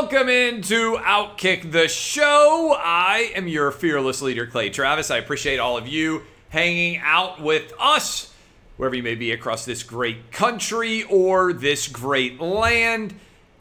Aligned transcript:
Welcome 0.00 0.30
into 0.30 0.96
Outkick 0.96 1.72
the 1.72 1.86
Show. 1.86 2.74
I 2.80 3.32
am 3.34 3.46
your 3.46 3.70
fearless 3.70 4.22
leader, 4.22 4.46
Clay 4.46 4.70
Travis. 4.70 5.10
I 5.10 5.18
appreciate 5.18 5.58
all 5.58 5.76
of 5.76 5.86
you 5.86 6.22
hanging 6.48 6.96
out 7.04 7.42
with 7.42 7.70
us, 7.78 8.32
wherever 8.78 8.96
you 8.96 9.02
may 9.02 9.14
be 9.14 9.30
across 9.32 9.66
this 9.66 9.82
great 9.82 10.32
country 10.32 11.02
or 11.02 11.52
this 11.52 11.86
great 11.86 12.40
land. 12.40 13.12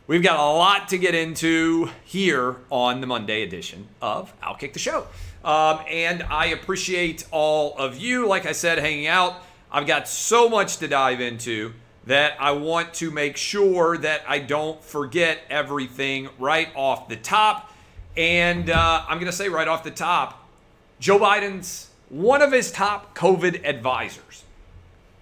We've 0.07 0.23
got 0.23 0.39
a 0.39 0.49
lot 0.53 0.88
to 0.88 0.98
get 0.98 1.13
into 1.13 1.89
here 2.05 2.55
on 2.71 3.01
the 3.01 3.07
Monday 3.07 3.43
edition 3.43 3.90
of 4.01 4.34
Outkick 4.40 4.71
the 4.71 4.79
Show. 4.79 5.07
Um, 5.43 5.81
and 5.90 6.23
I 6.23 6.45
appreciate 6.45 7.26
all 7.31 7.77
of 7.77 7.98
you, 7.98 8.29
like 8.29 8.45
I 8.45 8.53
said, 8.53 8.77
hanging 8.77 9.07
out. 9.07 9.43
I've 9.70 9.85
got 9.85 10.07
so 10.07 10.48
much 10.48 10.77
to 10.77 10.87
dive 10.87 11.20
into 11.20 11.73
that 12.05 12.34
I 12.39 12.52
want 12.52 12.94
to 12.95 13.12
make 13.12 13.38
sure 13.38 13.98
that 13.98 14.23
I 14.27 14.40
don't 14.40 14.84
forget 14.84 15.40
everything 15.49 16.30
right 16.40 16.70
off 16.76 17.07
the 17.07 17.16
top. 17.16 17.71
And 18.17 18.70
uh, 18.70 19.03
I'm 19.07 19.17
going 19.20 19.31
to 19.31 19.38
say 19.38 19.49
right 19.49 19.68
off 19.68 19.84
the 19.84 19.91
top 19.91 20.48
Joe 20.99 21.20
Biden's 21.20 21.90
one 22.10 22.41
of 22.41 22.51
his 22.51 22.71
top 22.71 23.15
COVID 23.15 23.68
advisors, 23.68 24.43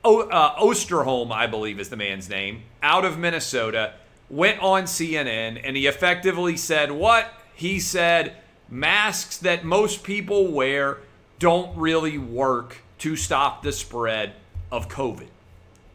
o- 0.03 0.27
uh, 0.27 0.59
Osterholm, 0.59 1.31
I 1.31 1.45
believe 1.45 1.79
is 1.79 1.89
the 1.89 1.97
man's 1.97 2.29
name, 2.29 2.63
out 2.81 3.05
of 3.05 3.17
Minnesota, 3.19 3.93
went 4.29 4.59
on 4.59 4.83
CNN 4.83 5.61
and 5.63 5.77
he 5.77 5.85
effectively 5.85 6.57
said 6.57 6.91
what? 6.91 7.31
He 7.53 7.79
said 7.79 8.37
masks 8.69 9.37
that 9.37 9.63
most 9.63 10.03
people 10.03 10.51
wear 10.51 10.97
don't 11.39 11.77
really 11.77 12.17
work 12.17 12.77
to 12.99 13.15
stop 13.15 13.61
the 13.61 13.71
spread 13.71 14.33
of 14.71 14.89
COVID. 14.89 15.27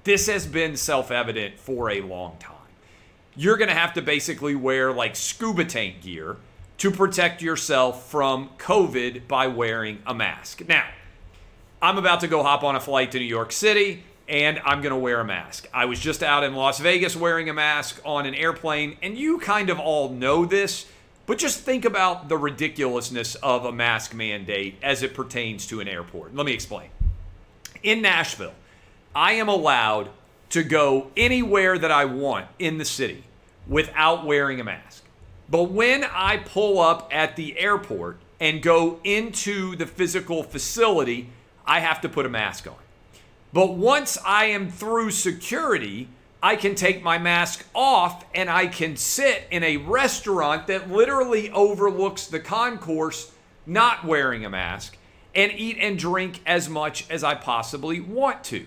This 0.04 0.26
has 0.26 0.46
been 0.46 0.76
self 0.76 1.10
evident 1.10 1.58
for 1.58 1.90
a 1.90 2.00
long 2.00 2.36
time. 2.38 2.56
You're 3.36 3.56
going 3.56 3.68
to 3.68 3.74
have 3.74 3.94
to 3.94 4.02
basically 4.02 4.54
wear 4.54 4.92
like 4.92 5.16
scuba 5.16 5.64
tank 5.64 6.02
gear 6.02 6.36
to 6.78 6.90
protect 6.90 7.40
yourself 7.40 8.10
from 8.10 8.50
COVID 8.58 9.28
by 9.28 9.46
wearing 9.46 10.02
a 10.06 10.12
mask. 10.12 10.66
Now, 10.68 10.86
I'm 11.80 11.98
about 11.98 12.20
to 12.20 12.28
go 12.28 12.42
hop 12.42 12.64
on 12.64 12.76
a 12.76 12.80
flight 12.80 13.12
to 13.12 13.18
New 13.18 13.24
York 13.24 13.52
City 13.52 14.02
and 14.28 14.60
I'm 14.64 14.80
going 14.80 14.92
to 14.92 14.98
wear 14.98 15.20
a 15.20 15.24
mask. 15.24 15.68
I 15.74 15.84
was 15.84 15.98
just 15.98 16.22
out 16.22 16.44
in 16.44 16.54
Las 16.54 16.78
Vegas 16.78 17.16
wearing 17.16 17.48
a 17.48 17.54
mask 17.54 18.00
on 18.04 18.24
an 18.24 18.34
airplane, 18.34 18.96
and 19.02 19.18
you 19.18 19.38
kind 19.38 19.68
of 19.68 19.78
all 19.78 20.08
know 20.08 20.46
this, 20.46 20.86
but 21.26 21.38
just 21.38 21.60
think 21.60 21.84
about 21.84 22.28
the 22.28 22.38
ridiculousness 22.38 23.34
of 23.36 23.64
a 23.64 23.72
mask 23.72 24.14
mandate 24.14 24.76
as 24.82 25.02
it 25.02 25.14
pertains 25.14 25.66
to 25.66 25.80
an 25.80 25.88
airport. 25.88 26.34
Let 26.34 26.46
me 26.46 26.52
explain. 26.52 26.88
In 27.82 28.00
Nashville, 28.00 28.54
I 29.14 29.32
am 29.32 29.48
allowed 29.48 30.10
to 30.50 30.62
go 30.62 31.10
anywhere 31.16 31.78
that 31.78 31.90
I 31.90 32.04
want 32.04 32.46
in 32.58 32.78
the 32.78 32.84
city 32.84 33.24
without 33.66 34.24
wearing 34.24 34.60
a 34.60 34.64
mask. 34.64 35.04
But 35.48 35.64
when 35.64 36.04
I 36.04 36.38
pull 36.38 36.80
up 36.80 37.08
at 37.12 37.36
the 37.36 37.58
airport 37.58 38.18
and 38.40 38.62
go 38.62 39.00
into 39.04 39.76
the 39.76 39.86
physical 39.86 40.42
facility, 40.42 41.28
I 41.66 41.80
have 41.80 42.00
to 42.02 42.08
put 42.08 42.26
a 42.26 42.30
mask 42.30 42.66
on. 42.66 42.76
But 43.52 43.74
once 43.74 44.18
I 44.24 44.46
am 44.46 44.70
through 44.70 45.10
security, 45.10 46.08
I 46.42 46.56
can 46.56 46.74
take 46.74 47.02
my 47.02 47.18
mask 47.18 47.66
off 47.74 48.24
and 48.34 48.50
I 48.50 48.66
can 48.66 48.96
sit 48.96 49.44
in 49.50 49.62
a 49.62 49.76
restaurant 49.76 50.66
that 50.68 50.90
literally 50.90 51.50
overlooks 51.50 52.26
the 52.26 52.40
concourse, 52.40 53.30
not 53.66 54.04
wearing 54.04 54.44
a 54.44 54.50
mask, 54.50 54.96
and 55.34 55.52
eat 55.52 55.76
and 55.78 55.98
drink 55.98 56.40
as 56.46 56.68
much 56.68 57.08
as 57.10 57.22
I 57.22 57.34
possibly 57.34 58.00
want 58.00 58.42
to. 58.44 58.66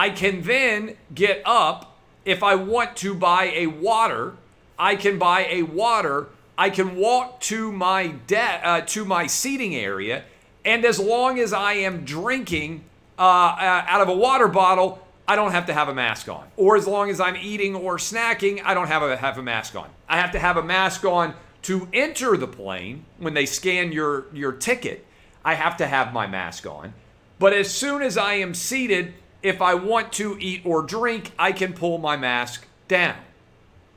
I 0.00 0.08
can 0.08 0.40
then 0.40 0.96
get 1.14 1.42
up 1.44 1.94
if 2.24 2.42
I 2.42 2.54
want 2.54 2.96
to 2.96 3.14
buy 3.14 3.52
a 3.54 3.66
water. 3.66 4.32
I 4.78 4.96
can 4.96 5.18
buy 5.18 5.44
a 5.50 5.62
water. 5.62 6.28
I 6.56 6.70
can 6.70 6.96
walk 6.96 7.40
to 7.42 7.70
my 7.70 8.06
de- 8.26 8.66
uh, 8.66 8.80
to 8.80 9.04
my 9.04 9.26
seating 9.26 9.76
area, 9.76 10.24
and 10.64 10.86
as 10.86 10.98
long 10.98 11.38
as 11.38 11.52
I 11.52 11.74
am 11.74 12.06
drinking 12.06 12.84
uh, 13.18 13.22
uh, 13.22 13.84
out 13.86 14.00
of 14.00 14.08
a 14.08 14.16
water 14.16 14.48
bottle, 14.48 15.06
I 15.28 15.36
don't 15.36 15.52
have 15.52 15.66
to 15.66 15.74
have 15.74 15.90
a 15.90 15.94
mask 15.94 16.30
on. 16.30 16.46
Or 16.56 16.76
as 16.76 16.86
long 16.86 17.10
as 17.10 17.20
I'm 17.20 17.36
eating 17.36 17.74
or 17.74 17.98
snacking, 17.98 18.62
I 18.64 18.72
don't 18.72 18.88
have 18.88 19.02
a 19.02 19.18
have 19.18 19.36
a 19.36 19.42
mask 19.42 19.76
on. 19.76 19.90
I 20.08 20.16
have 20.16 20.32
to 20.32 20.38
have 20.38 20.56
a 20.56 20.62
mask 20.62 21.04
on 21.04 21.34
to 21.64 21.86
enter 21.92 22.38
the 22.38 22.48
plane 22.48 23.04
when 23.18 23.34
they 23.34 23.44
scan 23.44 23.92
your 23.92 24.24
your 24.32 24.52
ticket. 24.52 25.04
I 25.44 25.56
have 25.56 25.76
to 25.76 25.86
have 25.86 26.14
my 26.14 26.26
mask 26.26 26.64
on. 26.64 26.94
But 27.38 27.52
as 27.52 27.70
soon 27.70 28.00
as 28.00 28.16
I 28.16 28.34
am 28.36 28.54
seated, 28.54 29.12
if 29.42 29.62
I 29.62 29.74
want 29.74 30.12
to 30.14 30.36
eat 30.38 30.62
or 30.64 30.82
drink, 30.82 31.32
I 31.38 31.52
can 31.52 31.72
pull 31.72 31.98
my 31.98 32.16
mask 32.16 32.66
down. 32.88 33.16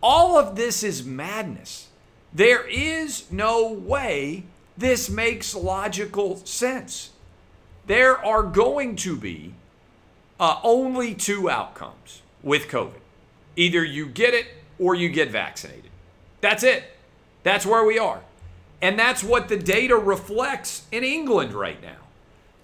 All 0.02 0.38
of 0.38 0.56
this 0.56 0.84
is 0.84 1.06
madness. 1.06 1.88
There 2.34 2.68
is 2.68 3.32
no 3.32 3.72
way 3.72 4.44
this 4.78 5.10
makes 5.10 5.54
logical 5.54 6.38
sense. 6.46 7.12
There 7.86 8.18
are 8.18 8.44
going 8.44 8.96
to 8.98 9.16
be 9.16 9.54
uh, 10.40 10.60
only 10.64 11.14
two 11.14 11.50
outcomes 11.50 12.22
with 12.42 12.68
COVID 12.68 13.00
either 13.56 13.84
you 13.86 14.08
get 14.08 14.34
it 14.34 14.48
or 14.80 14.96
you 14.96 15.08
get 15.10 15.30
vaccinated. 15.30 15.92
That's 16.42 16.64
it. 16.64 16.84
That's 17.44 17.68
where 17.68 17.86
we 17.86 18.00
are. 18.00 18.22
And 18.82 18.98
that's 18.98 19.24
what 19.24 19.48
the 19.48 19.58
data 19.58 19.96
reflects 19.96 20.88
in 20.92 21.04
England 21.04 21.54
right 21.54 21.80
now 21.80 22.03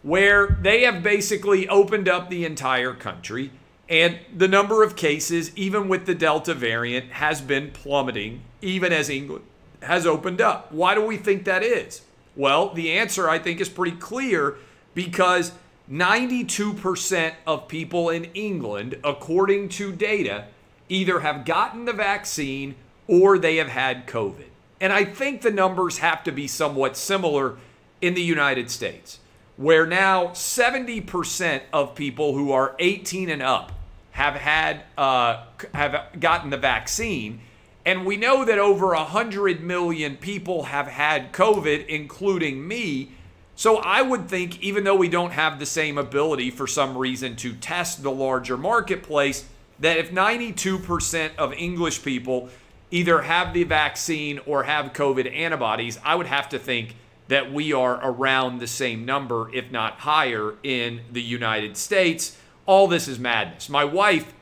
where 0.02 0.58
they 0.62 0.84
have 0.84 1.04
basically 1.04 1.68
opened 1.68 2.08
up 2.08 2.30
the 2.30 2.46
entire 2.46 2.94
country 2.94 3.52
and 3.90 4.20
the 4.36 4.48
number 4.48 4.84
of 4.84 4.96
cases, 4.96 5.52
even 5.56 5.90
with 5.90 6.06
the 6.06 6.14
Delta 6.14 6.54
variant, 6.54 7.12
has 7.14 7.42
been 7.42 7.72
plummeting, 7.72 8.44
even 8.62 8.94
as 8.94 9.10
England 9.10 9.46
has 9.82 10.06
opened 10.06 10.42
up. 10.42 10.72
Why 10.72 10.94
do 10.94 11.04
we 11.04 11.18
think 11.18 11.46
that 11.46 11.64
is? 11.64 12.02
Well, 12.36 12.74
the 12.74 12.92
answer 12.92 13.28
I 13.30 13.40
think 13.40 13.60
is 13.60 13.70
pretty 13.70 13.98
clear 13.98 14.58
because 14.94 15.54
92% 15.92 17.34
of 17.48 17.68
people 17.68 18.10
in 18.10 18.26
England, 18.36 19.00
according 19.04 19.70
to 19.70 19.92
data, 19.92 20.46
either 20.88 21.22
have 21.22 21.46
gotten 21.46 21.86
the 21.86 21.94
vaccine 21.94 22.76
or 23.08 23.40
they 23.40 23.56
have 23.56 23.70
had 23.70 24.06
COVID. 24.06 24.46
And 24.80 24.94
I 24.94 25.04
think 25.04 25.42
the 25.42 25.52
numbers 25.52 25.98
have 25.98 26.24
to 26.26 26.32
be 26.32 26.48
somewhat 26.48 26.96
similar 26.96 27.58
in 28.02 28.14
the 28.14 28.22
United 28.22 28.70
States 28.70 29.20
where 29.60 29.86
now 29.86 30.28
70% 30.28 31.62
of 31.74 31.94
people 31.94 32.34
who 32.34 32.54
are 32.54 32.78
18 32.80 33.30
and 33.30 33.42
up 33.42 33.74
have 34.12 34.36
had 34.36 34.84
uh, 34.98 35.44
have 35.74 36.18
gotten 36.18 36.50
the 36.50 36.58
vaccine. 36.58 37.42
And 37.86 38.06
we 38.06 38.16
know 38.16 38.46
that 38.46 38.58
over 38.58 38.96
100 38.96 39.62
million 39.62 40.16
people 40.16 40.64
have 40.64 40.88
had 40.88 41.34
covid 41.34 41.86
including 41.88 42.66
me. 42.66 43.12
So 43.58 43.80
i 43.80 44.02
would 44.02 44.30
think 44.30 44.64
even 44.64 44.86
though 44.86 44.96
we 44.96 45.10
don't 45.10 45.32
have 45.32 45.60
the 45.60 45.66
same 45.66 45.98
ability 45.98 46.52
for 46.52 46.66
some 46.66 46.98
reason 46.98 47.36
to 47.38 47.54
test 47.54 48.02
the 48.02 48.12
larger 48.12 48.56
marketplace 48.56 49.46
that 49.80 49.98
if 49.98 50.12
92% 50.12 51.36
of 51.38 51.52
english 51.54 52.02
people 52.02 52.48
either 52.92 53.22
have 53.22 53.54
the 53.54 53.66
vaccine 53.66 54.40
or 54.46 54.64
have 54.64 54.94
covid 54.94 55.30
antibodies 55.36 56.00
i 56.06 56.16
would 56.16 56.28
have 56.28 56.48
to 56.50 56.60
think 56.60 56.96
that 57.30 57.54
we 57.54 57.72
are 57.72 58.00
around 58.04 58.60
the 58.60 58.68
same 58.68 59.06
number, 59.06 59.54
if 59.54 59.72
not 59.72 60.00
higher, 60.00 60.56
in 60.64 61.02
the 61.12 61.22
United 61.22 61.78
States. 61.78 62.36
All 62.66 62.88
this 62.88 63.08
is 63.08 63.20
madness. 63.20 63.70
My 63.70 63.86
wife, 63.86 64.34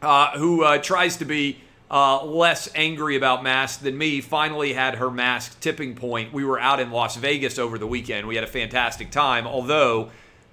uh, 0.00 0.38
who 0.38 0.62
uh, 0.62 0.78
tries 0.78 1.16
to 1.16 1.24
be 1.24 1.58
uh, 1.90 2.24
less 2.24 2.68
angry 2.76 3.16
about 3.16 3.42
masks 3.42 3.82
than 3.82 3.98
me, 3.98 4.20
finally 4.20 4.72
had 4.72 4.94
her 4.94 5.10
mask 5.10 5.58
tipping 5.60 5.96
point. 5.96 6.32
We 6.32 6.44
were 6.44 6.60
out 6.60 6.78
in 6.78 6.92
Las 6.92 7.16
Vegas 7.16 7.58
over 7.58 7.76
the 7.76 7.88
weekend. 7.88 8.28
We 8.28 8.36
had 8.36 8.44
a 8.44 8.48
fantastic 8.48 9.10
time, 9.10 9.44
although 9.44 10.10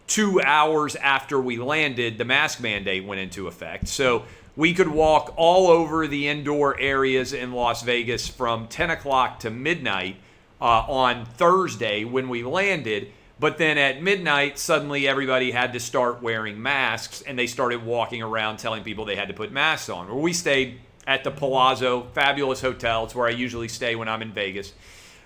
two 0.08 0.42
hours 0.42 0.96
after 0.96 1.40
we 1.40 1.58
landed, 1.58 2.18
the 2.18 2.26
mask 2.26 2.62
mandate 2.62 3.06
went 3.06 3.22
into 3.22 3.48
effect. 3.48 3.88
So 3.90 4.24
we 4.56 4.74
could 4.74 4.88
walk 4.88 5.36
all 5.38 5.68
over 5.68 6.08
the 6.08 6.28
indoor 6.28 6.80
areas 6.80 7.32
in 7.32 7.52
Las 7.52 7.84
Vegas 7.84 8.28
from 8.28 8.68
10 8.68 8.90
o'clock 8.90 9.40
to 9.42 9.52
midnight 9.52 10.16
uh, 10.64 10.86
on 10.88 11.26
Thursday 11.26 12.06
when 12.06 12.30
we 12.30 12.42
landed. 12.42 13.12
But 13.38 13.58
then 13.58 13.78
at 13.78 14.02
midnight, 14.02 14.58
suddenly 14.58 15.06
everybody 15.06 15.52
had 15.52 15.74
to 15.74 15.80
start 15.80 16.22
wearing 16.22 16.62
masks 16.62 17.22
and 17.22 17.38
they 17.38 17.48
started 17.48 17.86
walking 17.86 18.22
around 18.22 18.58
telling 18.58 18.82
people 18.84 19.04
they 19.04 19.18
had 19.18 19.28
to 19.28 19.34
put 19.34 19.52
masks 19.52 19.90
on. 19.90 20.08
Well, 20.08 20.22
we 20.22 20.32
stayed 20.32 20.80
at 21.06 21.26
the 21.26 21.32
Palazzo, 21.32 22.08
fabulous 22.14 22.62
hotel. 22.62 23.04
It's 23.04 23.14
where 23.14 23.28
I 23.28 23.32
usually 23.32 23.68
stay 23.68 23.96
when 23.96 24.08
I'm 24.08 24.22
in 24.22 24.32
Vegas. 24.32 24.72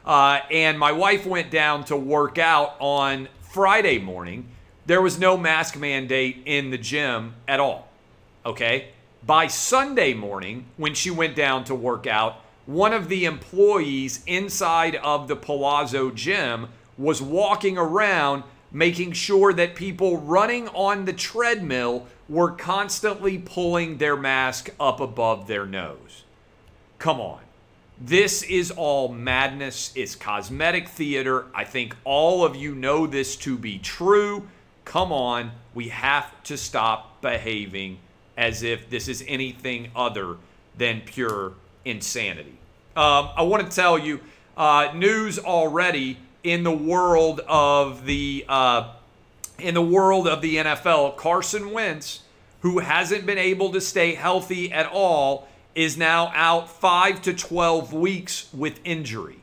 Uh, 0.04 0.39
and 0.50 0.80
my 0.80 0.92
wife 0.92 1.28
went 1.28 1.51
down 1.51 1.83
to 1.86 1.95
work 1.95 2.40
out 2.40 2.75
on 2.80 3.28
Friday 3.42 4.00
morning. 4.00 4.50
There 4.88 5.04
was 5.04 5.19
no 5.19 5.38
mask 5.38 5.78
mandate 5.78 6.42
in 6.45 6.72
the 6.72 6.80
gym 6.80 7.36
at 7.48 7.60
all. 7.60 7.90
Okay. 8.44 8.90
By 9.24 9.48
Sunday 9.48 10.16
morning, 10.16 10.66
when 10.78 10.95
she 10.95 11.12
went 11.12 11.36
down 11.36 11.66
to 11.66 11.75
work 11.75 12.07
out, 12.07 12.42
one 12.68 12.94
of 12.94 13.08
the 13.08 13.24
employees 13.24 14.22
inside 14.28 14.96
of 14.98 15.28
the 15.28 15.36
Palazzo 15.36 16.12
gym 16.12 16.68
was 16.98 17.22
walking 17.22 17.78
around 17.78 18.44
making 18.72 19.14
sure 19.14 19.54
that 19.54 19.74
people 19.74 20.18
running 20.18 20.68
on 20.69 21.06
the 21.06 21.14
treadmill 21.14 22.06
were 22.28 22.52
constantly 22.52 23.38
pulling 23.38 23.98
their 23.98 24.18
mask 24.18 24.69
up 24.80 25.00
above 25.00 25.48
their 25.48 25.66
nose. 25.66 26.25
Come 27.00 27.22
on. 27.22 27.40
This 28.00 28.44
is 28.44 28.69
all 28.69 29.08
madness. 29.08 29.94
It's 29.96 30.16
cosmetic 30.16 30.90
theater. 30.90 31.46
I 31.56 31.64
think 31.64 31.96
all 32.04 32.44
of 32.44 32.58
you 32.58 32.75
know 32.75 33.08
this 33.08 33.38
to 33.38 33.58
be 33.58 33.80
true. 33.80 34.48
Come 34.84 35.14
on. 35.14 35.52
We 35.74 35.88
have 35.88 36.44
to 36.44 36.58
stop 36.58 37.22
behaving 37.22 38.00
as 38.36 38.62
if 38.62 38.90
this 38.90 39.08
is 39.08 39.24
anything 39.25 39.90
other 39.96 40.36
than 40.78 41.02
pure 41.02 41.54
insanity. 41.88 42.57
Um, 42.95 43.30
I 43.36 43.44
want 43.44 43.69
to 43.69 43.75
tell 43.75 43.98
you 43.98 44.19
uh, 44.56 44.92
news 44.95 45.39
already 45.39 46.18
in 46.44 46.63
the 46.63 46.72
world 46.72 47.42
of 47.48 48.06
the 48.06 48.45
uh, 48.48 48.94
in 49.60 49.74
the 49.74 49.81
world 49.81 50.28
of 50.28 50.42
the 50.42 50.57
NFL. 50.57 51.18
Carson 51.18 51.72
Wentz, 51.72 52.22
who 52.62 52.80
hasn't 52.80 53.25
been 53.25 53.38
able 53.38 53.72
to 53.72 53.81
stay 53.81 54.16
healthy 54.16 54.72
at 54.72 54.88
all, 54.88 55.48
is 55.75 55.98
now 55.98 56.31
out 56.34 56.69
five 56.69 57.22
to 57.24 57.34
twelve 57.34 57.94
weeks 57.94 58.51
with 58.54 58.80
injury. 58.83 59.38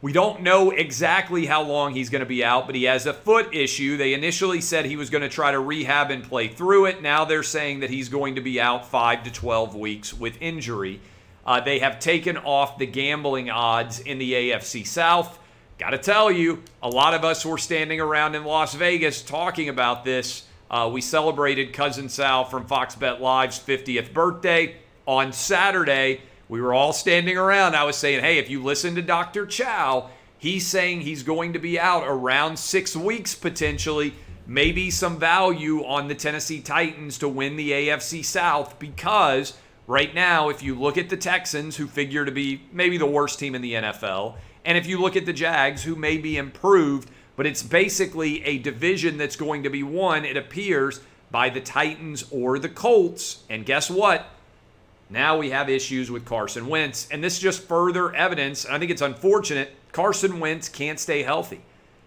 We 0.00 0.12
don't 0.12 0.42
know 0.42 0.70
exactly 0.70 1.46
how 1.46 1.62
long 1.62 1.92
he's 1.92 2.08
going 2.08 2.20
to 2.20 2.26
be 2.26 2.44
out, 2.44 2.66
but 2.66 2.76
he 2.76 2.84
has 2.84 3.06
a 3.06 3.12
foot 3.12 3.52
issue. 3.52 3.96
They 3.96 4.14
initially 4.14 4.60
said 4.60 4.84
he 4.84 4.94
was 4.94 5.10
going 5.10 5.22
to 5.22 5.28
try 5.28 5.50
to 5.50 5.58
rehab 5.58 6.12
and 6.12 6.22
play 6.22 6.46
through 6.46 6.86
it. 6.86 7.02
Now 7.02 7.24
they're 7.24 7.42
saying 7.42 7.80
that 7.80 7.90
he's 7.90 8.08
going 8.08 8.36
to 8.36 8.40
be 8.40 8.60
out 8.60 8.86
5 8.86 9.24
to 9.24 9.32
12 9.32 9.74
weeks 9.74 10.14
with 10.14 10.40
injury. 10.40 11.00
Uh, 11.48 11.60
they 11.60 11.78
have 11.78 11.98
taken 11.98 12.36
off 12.36 12.76
the 12.76 12.84
gambling 12.84 13.48
odds 13.48 14.00
in 14.00 14.18
the 14.18 14.34
AFC 14.34 14.86
South. 14.86 15.38
Got 15.78 15.90
to 15.90 15.98
tell 15.98 16.30
you, 16.30 16.62
a 16.82 16.90
lot 16.90 17.14
of 17.14 17.24
us 17.24 17.42
were 17.42 17.56
standing 17.56 18.02
around 18.02 18.34
in 18.34 18.44
Las 18.44 18.74
Vegas 18.74 19.22
talking 19.22 19.70
about 19.70 20.04
this. 20.04 20.46
Uh, 20.70 20.90
we 20.92 21.00
celebrated 21.00 21.72
Cousin 21.72 22.10
Sal 22.10 22.44
from 22.44 22.66
Fox 22.66 22.96
Bet 22.96 23.22
Live's 23.22 23.58
50th 23.58 24.12
birthday 24.12 24.76
on 25.06 25.32
Saturday. 25.32 26.20
We 26.50 26.60
were 26.60 26.74
all 26.74 26.92
standing 26.92 27.38
around. 27.38 27.74
I 27.74 27.84
was 27.84 27.96
saying, 27.96 28.20
hey, 28.20 28.36
if 28.36 28.50
you 28.50 28.62
listen 28.62 28.94
to 28.96 29.02
Dr. 29.02 29.46
Chao, 29.46 30.10
he's 30.36 30.66
saying 30.66 31.00
he's 31.00 31.22
going 31.22 31.54
to 31.54 31.58
be 31.58 31.80
out 31.80 32.04
around 32.06 32.58
six 32.58 32.94
weeks 32.94 33.34
potentially. 33.34 34.12
Maybe 34.46 34.90
some 34.90 35.18
value 35.18 35.82
on 35.86 36.08
the 36.08 36.14
Tennessee 36.14 36.60
Titans 36.60 37.16
to 37.18 37.28
win 37.28 37.56
the 37.56 37.70
AFC 37.70 38.22
South 38.22 38.78
because 38.78 39.54
right 39.88 40.14
now, 40.14 40.50
if 40.50 40.62
you 40.62 40.76
look 40.76 40.96
at 40.96 41.08
the 41.08 41.16
Texans, 41.16 41.76
who 41.76 41.88
figure 41.88 42.24
to 42.24 42.30
be 42.30 42.62
maybe 42.70 42.96
the 42.98 43.06
worst 43.06 43.40
team 43.40 43.56
in 43.56 43.62
the 43.62 43.72
NFL, 43.72 44.36
and 44.64 44.78
if 44.78 44.86
you 44.86 45.00
look 45.00 45.16
at 45.16 45.26
the 45.26 45.32
Jags, 45.32 45.82
who 45.82 45.96
may 45.96 46.18
be 46.18 46.36
improved, 46.36 47.10
but 47.34 47.46
it's 47.46 47.62
basically 47.62 48.44
a 48.44 48.58
division 48.58 49.16
that's 49.16 49.34
going 49.34 49.64
to 49.64 49.70
be 49.70 49.82
won, 49.82 50.24
it 50.24 50.36
appears, 50.36 51.00
by 51.30 51.48
the 51.48 51.60
Titans 51.60 52.24
or 52.30 52.58
the 52.58 52.68
Colts. 52.68 53.44
And 53.48 53.64
guess 53.64 53.90
what? 53.90 54.26
Now 55.10 55.38
we 55.38 55.50
have 55.50 55.70
issues 55.70 56.10
with 56.10 56.26
Carson 56.26 56.66
Wentz. 56.66 57.08
And 57.10 57.24
this 57.24 57.34
is 57.34 57.40
just 57.40 57.62
further 57.62 58.14
evidence. 58.14 58.66
I 58.66 58.78
think 58.78 58.90
it's 58.90 59.02
unfortunate. 59.02 59.72
Carson 59.92 60.38
Wentz 60.38 60.68
can't 60.68 61.00
stay 61.00 61.22
healthy. 61.22 61.62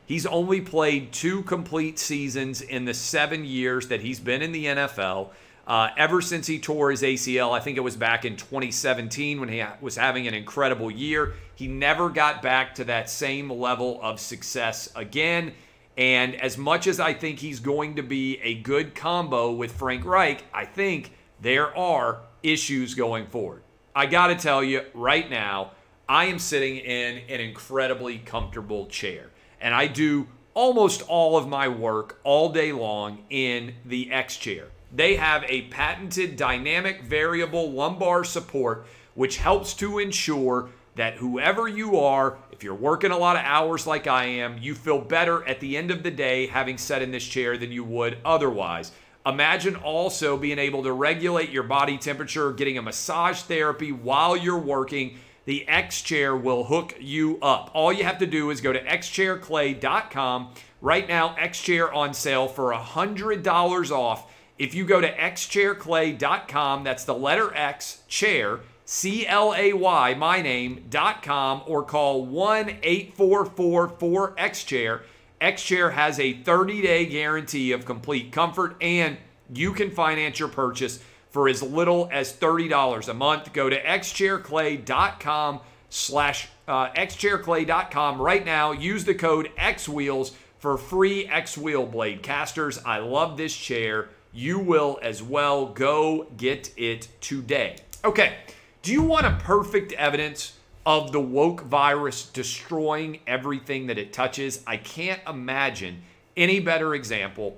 He's 0.06 0.26
only 0.26 0.62
played 0.62 1.14
two 1.14 1.42
complete 1.44 1.98
seasons 1.98 2.62
in 2.62 2.86
the 2.86 2.94
seven 2.94 3.46
years 3.46 3.88
that 3.88 4.02
he's 4.02 4.20
been 4.20 4.42
in 4.42 4.52
the 4.52 4.66
NFL. 4.66 5.30
Uh, 5.68 5.90
ever 5.96 6.22
since 6.22 6.48
he 6.48 6.60
tore 6.60 6.92
his 6.92 7.04
ACL, 7.04 7.52
I 7.52 7.60
think 7.60 7.78
it 7.78 7.82
was 7.82 7.96
back 7.96 8.26
in 8.26 8.36
2017 8.36 9.40
when 9.40 9.50
he 9.50 9.64
was 9.80 9.96
having 9.96 10.28
an 10.28 10.34
incredible 10.34 10.90
year. 10.90 11.34
He 11.56 11.68
never 11.68 12.10
got 12.10 12.42
back 12.42 12.76
to 12.76 12.84
that 12.86 13.10
same 13.10 13.50
level 13.50 14.00
of 14.02 14.20
success 14.20 14.92
again. 14.96 15.54
And 15.98 16.36
as 16.36 16.58
much 16.58 16.88
as 16.88 17.00
I 17.00 17.14
think 17.14 17.40
he's 17.40 17.60
going 17.60 17.96
to 17.98 18.04
be 18.04 18.40
a 18.42 18.56
good 18.56 18.96
combo 18.96 19.52
with 19.52 19.72
Frank 19.74 20.04
Reich, 20.04 20.44
I 20.54 20.66
think 20.66 21.14
there 21.40 21.76
are 21.78 22.22
issues 22.42 22.96
going 22.96 23.28
forward. 23.28 23.62
I 23.96 24.06
got 24.08 24.28
to 24.28 24.36
tell 24.36 24.64
you 24.64 24.84
right 24.94 25.30
now, 25.30 25.72
I 26.08 26.26
am 26.26 26.40
sitting 26.40 26.78
in 26.78 27.20
an 27.30 27.40
incredibly 27.40 28.18
comfortable 28.18 28.88
chair. 28.88 29.30
And 29.60 29.76
I 29.76 29.88
do 29.88 30.28
almost 30.54 31.04
all 31.04 31.38
of 31.38 31.48
my 31.48 31.68
work 31.68 32.20
all 32.24 32.50
day 32.50 32.72
long 32.72 33.24
in 33.30 33.76
the 33.86 34.12
X 34.12 34.38
chair. 34.38 34.68
They 34.94 35.16
have 35.16 35.46
a 35.48 35.64
patented 35.64 36.36
dynamic 36.36 37.04
variable 37.04 37.72
lumbar 37.72 38.26
support, 38.26 38.86
which 39.16 39.38
helps 39.38 39.74
to 39.76 40.00
ensure 40.00 40.70
that 40.96 41.16
whoever 41.16 41.68
you 41.68 41.98
are, 41.98 42.38
if 42.52 42.64
you're 42.64 42.76
working 42.76 43.12
a 43.12 43.18
lot 43.18 43.38
of 43.38 43.44
hours 43.46 43.88
like 43.88 44.06
I 44.08 44.26
am, 44.26 44.58
you 44.58 44.76
feel 44.76 45.00
better 45.00 45.48
at 45.48 45.62
the 45.62 45.78
end 45.78 45.92
of 45.92 46.04
the 46.04 46.12
day 46.12 46.48
having 46.48 46.78
sat 46.78 47.02
in 47.02 47.12
this 47.12 47.26
chair 47.26 47.58
than 47.58 47.72
you 47.72 47.86
would 47.86 48.18
otherwise. 48.26 48.92
Imagine 49.26 49.78
also 49.78 50.36
being 50.36 50.60
able 50.60 50.84
to 50.84 50.92
regulate 50.92 51.52
your 51.52 51.64
body 51.64 51.98
temperature, 51.98 52.52
getting 52.52 52.78
a 52.78 52.82
massage 52.82 53.42
therapy 53.42 53.92
while 53.92 54.36
you're 54.36 54.58
working. 54.58 55.18
The 55.46 55.68
X 55.68 56.02
Chair 56.02 56.36
will 56.36 56.66
hook 56.66 56.96
you 57.00 57.40
up. 57.42 57.72
All 57.74 57.94
you 57.94 58.04
have 58.04 58.18
to 58.18 58.28
do 58.28 58.50
is 58.50 58.62
go 58.62 58.74
to 58.74 58.84
xchairclay.com. 58.84 60.54
Right 60.82 61.08
now, 61.08 61.36
X 61.36 61.62
Chair 61.62 61.94
on 61.94 62.14
sale 62.14 62.48
for 62.48 62.74
$100 62.74 63.92
off 63.92 64.31
if 64.62 64.76
you 64.76 64.86
go 64.86 65.02
to 65.02 65.12
xchairclay.com, 65.12 66.84
that's 66.84 67.04
the 67.04 67.16
letter 67.16 67.52
X, 67.56 68.04
chair, 68.08 68.60
C 68.86 69.26
L 69.26 69.56
A 69.56 69.74
Y, 69.74 70.14
my 70.14 70.40
name.com, 70.40 71.64
or 71.66 71.84
call 71.84 72.28
1 72.28 72.78
844 72.84 73.90
4X 73.90 74.64
Chair. 74.64 75.02
X 75.42 75.64
Chair 75.64 75.90
has 75.90 76.20
a 76.20 76.34
30 76.34 76.84
day 76.84 77.08
guarantee 77.08 77.72
of 77.72 77.86
complete 77.86 78.32
comfort, 78.32 78.76
and 78.80 79.18
you 79.52 79.74
can 79.74 79.90
finance 79.90 80.38
your 80.38 80.48
purchase 80.48 81.00
for 81.32 81.50
as 81.50 81.64
little 81.64 82.08
as 82.12 82.32
$30 82.32 83.08
a 83.08 83.16
month. 83.16 83.54
Go 83.54 83.68
to 83.68 83.82
xchairclay.com 83.82 85.62
slash 85.90 86.50
uh, 86.68 86.92
xchairclay.com 86.92 88.22
right 88.22 88.46
now. 88.46 88.74
Use 88.74 89.06
the 89.06 89.16
code 89.16 89.50
XWheels 89.58 90.34
for 90.60 90.78
free 90.78 91.26
X 91.26 91.58
Wheel 91.58 91.88
blade 91.88 92.22
casters. 92.22 92.78
I 92.86 93.00
love 93.00 93.38
this 93.38 93.56
chair 93.56 94.10
you 94.34 94.60
will 94.60 95.00
as 95.02 95.22
well. 95.22 95.68
Go 95.68 96.28
get 96.38 96.74
it 96.78 97.08
today. 97.22 97.78
Okay, 98.04 98.38
do 98.82 98.92
you 98.92 99.04
want 99.04 99.26
a 99.26 99.38
perfect 99.44 99.92
evidence 99.94 100.58
of 100.86 101.12
the 101.12 101.20
woke 101.20 101.62
virus 101.62 102.26
destroying 102.26 103.20
everything 103.28 103.88
that 103.88 103.98
it 103.98 104.14
touches? 104.14 104.64
I 104.66 104.78
can't 104.78 105.22
imagine 105.28 106.04
any 106.36 106.60
better 106.60 106.96
example 106.96 107.58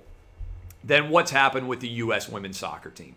than 0.84 1.10
what's 1.10 1.32
happened 1.32 1.70
with 1.70 1.80
the 1.80 1.88
U.S. 1.89 2.27
women's 2.27 2.58
soccer 2.58 2.89
team. 2.89 3.15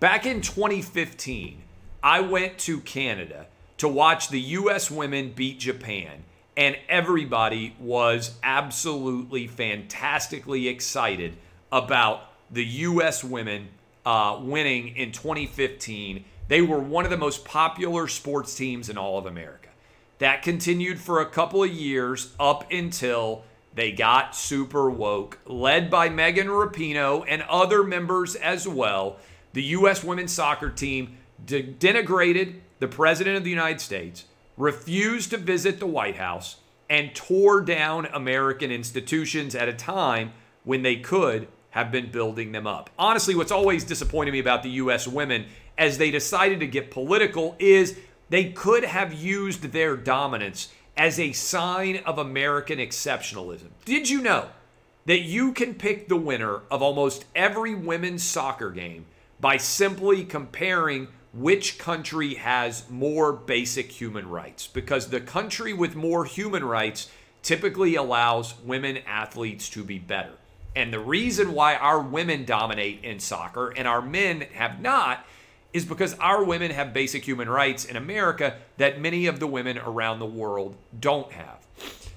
Back 0.00 0.26
in 0.26 0.40
2015, 0.42 1.62
I 2.02 2.20
went 2.20 2.58
to 2.60 2.80
Canada 2.80 3.46
to 3.78 3.88
watch 3.88 4.28
the 4.28 4.40
U.S. 4.40 4.90
women 4.90 5.32
beat 5.34 5.58
Japan, 5.58 6.24
and 6.56 6.76
everybody 6.88 7.74
was 7.78 8.36
absolutely 8.42 9.46
fantastically 9.46 10.68
excited 10.68 11.36
about 11.72 12.29
the 12.50 12.64
U.S. 12.64 13.22
women 13.22 13.68
uh, 14.04 14.38
winning 14.42 14.96
in 14.96 15.12
2015. 15.12 16.24
They 16.48 16.62
were 16.62 16.80
one 16.80 17.04
of 17.04 17.10
the 17.10 17.16
most 17.16 17.44
popular 17.44 18.08
sports 18.08 18.54
teams 18.54 18.88
in 18.88 18.98
all 18.98 19.18
of 19.18 19.26
America. 19.26 19.68
That 20.18 20.42
continued 20.42 21.00
for 21.00 21.20
a 21.20 21.26
couple 21.26 21.62
of 21.62 21.70
years 21.70 22.34
up 22.38 22.70
until 22.70 23.44
they 23.74 23.92
got 23.92 24.34
super 24.34 24.90
woke, 24.90 25.38
led 25.46 25.90
by 25.90 26.08
Megan 26.08 26.48
Rapinoe 26.48 27.24
and 27.28 27.42
other 27.42 27.84
members 27.84 28.34
as 28.34 28.66
well. 28.66 29.18
The 29.52 29.62
U.S. 29.62 30.02
women's 30.02 30.32
soccer 30.32 30.70
team 30.70 31.16
de- 31.44 31.62
denigrated 31.62 32.60
the 32.80 32.88
President 32.88 33.36
of 33.36 33.44
the 33.44 33.50
United 33.50 33.80
States, 33.80 34.24
refused 34.56 35.30
to 35.30 35.36
visit 35.36 35.78
the 35.78 35.86
White 35.86 36.16
House, 36.16 36.56
and 36.88 37.14
tore 37.14 37.60
down 37.60 38.06
American 38.06 38.72
institutions 38.72 39.54
at 39.54 39.68
a 39.68 39.72
time 39.72 40.32
when 40.64 40.82
they 40.82 40.96
could 40.96 41.46
have 41.70 41.92
been 41.92 42.10
building 42.10 42.52
them 42.52 42.66
up. 42.66 42.90
Honestly, 42.98 43.34
what's 43.34 43.52
always 43.52 43.84
disappointed 43.84 44.32
me 44.32 44.38
about 44.38 44.62
the 44.62 44.70
U.S. 44.70 45.06
women 45.06 45.46
as 45.78 45.98
they 45.98 46.10
decided 46.10 46.60
to 46.60 46.66
get 46.66 46.90
political 46.90 47.56
is 47.58 47.98
they 48.28 48.50
could 48.50 48.84
have 48.84 49.12
used 49.12 49.62
their 49.72 49.96
dominance 49.96 50.72
as 50.96 51.18
a 51.18 51.32
sign 51.32 51.96
of 52.04 52.18
American 52.18 52.78
exceptionalism. 52.78 53.68
Did 53.84 54.10
you 54.10 54.20
know 54.20 54.48
that 55.06 55.20
you 55.20 55.52
can 55.52 55.74
pick 55.74 56.08
the 56.08 56.16
winner 56.16 56.60
of 56.70 56.82
almost 56.82 57.24
every 57.34 57.74
women's 57.74 58.22
soccer 58.22 58.70
game 58.70 59.06
by 59.40 59.56
simply 59.56 60.24
comparing 60.24 61.08
which 61.32 61.78
country 61.78 62.34
has 62.34 62.88
more 62.90 63.32
basic 63.32 63.90
human 63.90 64.28
rights 64.28 64.66
because 64.66 65.08
the 65.08 65.20
country 65.20 65.72
with 65.72 65.94
more 65.94 66.24
human 66.24 66.64
rights 66.64 67.08
typically 67.42 67.94
allows 67.94 68.54
women 68.60 68.98
athletes 69.06 69.70
to 69.70 69.82
be 69.82 69.98
better. 69.98 70.32
And 70.76 70.92
the 70.92 71.00
reason 71.00 71.52
why 71.52 71.74
our 71.76 72.00
women 72.00 72.44
dominate 72.44 73.02
in 73.04 73.18
soccer 73.18 73.70
and 73.70 73.88
our 73.88 74.02
men 74.02 74.42
have 74.54 74.80
not 74.80 75.26
is 75.72 75.84
because 75.84 76.14
our 76.18 76.44
women 76.44 76.70
have 76.70 76.92
basic 76.92 77.24
human 77.24 77.48
rights 77.48 77.84
in 77.84 77.96
America 77.96 78.56
that 78.76 79.00
many 79.00 79.26
of 79.26 79.40
the 79.40 79.46
women 79.46 79.78
around 79.78 80.18
the 80.18 80.26
world 80.26 80.76
don't 80.98 81.30
have. 81.32 81.66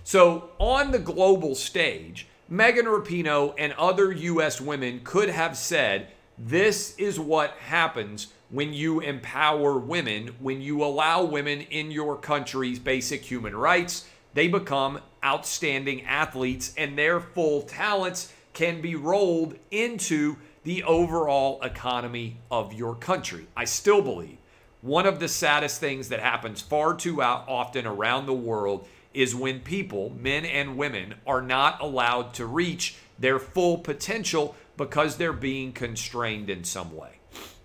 So, 0.04 0.50
on 0.60 0.92
the 0.92 1.00
global 1.00 1.56
stage, 1.56 2.28
Megan 2.50 2.86
Rapinoe 2.86 3.54
and 3.58 3.74
other 3.74 4.12
U.S. 4.12 4.60
women 4.60 5.02
could 5.04 5.30
have 5.30 5.56
said, 5.56 6.08
This 6.38 6.96
is 6.98 7.20
what 7.20 7.52
happens 7.52 8.28
when 8.50 8.74
you 8.74 9.00
empower 9.00 9.78
women, 9.78 10.36
when 10.40 10.62
you 10.62 10.84
allow 10.84 11.24
women 11.24 11.62
in 11.62 11.90
your 11.90 12.18
country's 12.18 12.80
basic 12.80 13.24
human 13.24 13.56
rights. 13.56 14.08
They 14.34 14.48
become 14.48 15.00
outstanding 15.24 16.04
athletes, 16.04 16.74
and 16.78 16.98
their 16.98 17.20
full 17.20 17.62
talents 17.62 18.34
can 18.54 18.82
be 18.82 18.96
rolled 18.96 19.56
into 19.72 20.38
the 20.64 20.84
overall 20.84 21.62
economy 21.62 22.38
of 22.50 22.74
your 22.74 22.96
country. 22.96 23.48
I 23.56 23.66
still 23.66 24.02
believe 24.02 24.38
one 24.82 25.06
of 25.06 25.20
the 25.20 25.28
saddest 25.28 25.80
things 25.80 26.10
that 26.10 26.20
happens 26.20 26.62
far 26.62 26.94
too 26.96 27.22
often 27.22 27.88
around 27.88 28.26
the 28.26 28.34
world 28.34 28.86
is 29.14 29.34
when 29.34 29.62
people, 29.62 30.12
men 30.20 30.44
and 30.46 30.78
women, 30.78 31.16
are 31.26 31.42
not 31.42 31.82
allowed 31.82 32.34
to 32.34 32.46
reach 32.46 32.96
their 33.18 33.40
full 33.40 33.78
potential 33.78 34.56
because 34.76 35.18
they're 35.18 35.32
being 35.32 35.72
constrained 35.72 36.50
in 36.50 36.64
some 36.64 36.96
way. 36.96 37.12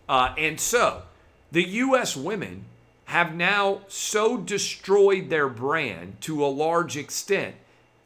Uh, 0.08 0.34
and 0.38 0.60
so, 0.60 1.02
the 1.50 1.62
U.S. 1.62 2.16
women 2.16 2.66
have 3.06 3.34
now 3.34 3.80
so 3.88 4.36
destroyed 4.36 5.30
their 5.30 5.48
brand 5.48 6.20
to 6.20 6.44
a 6.44 6.46
large 6.46 6.96
extent. 6.96 7.56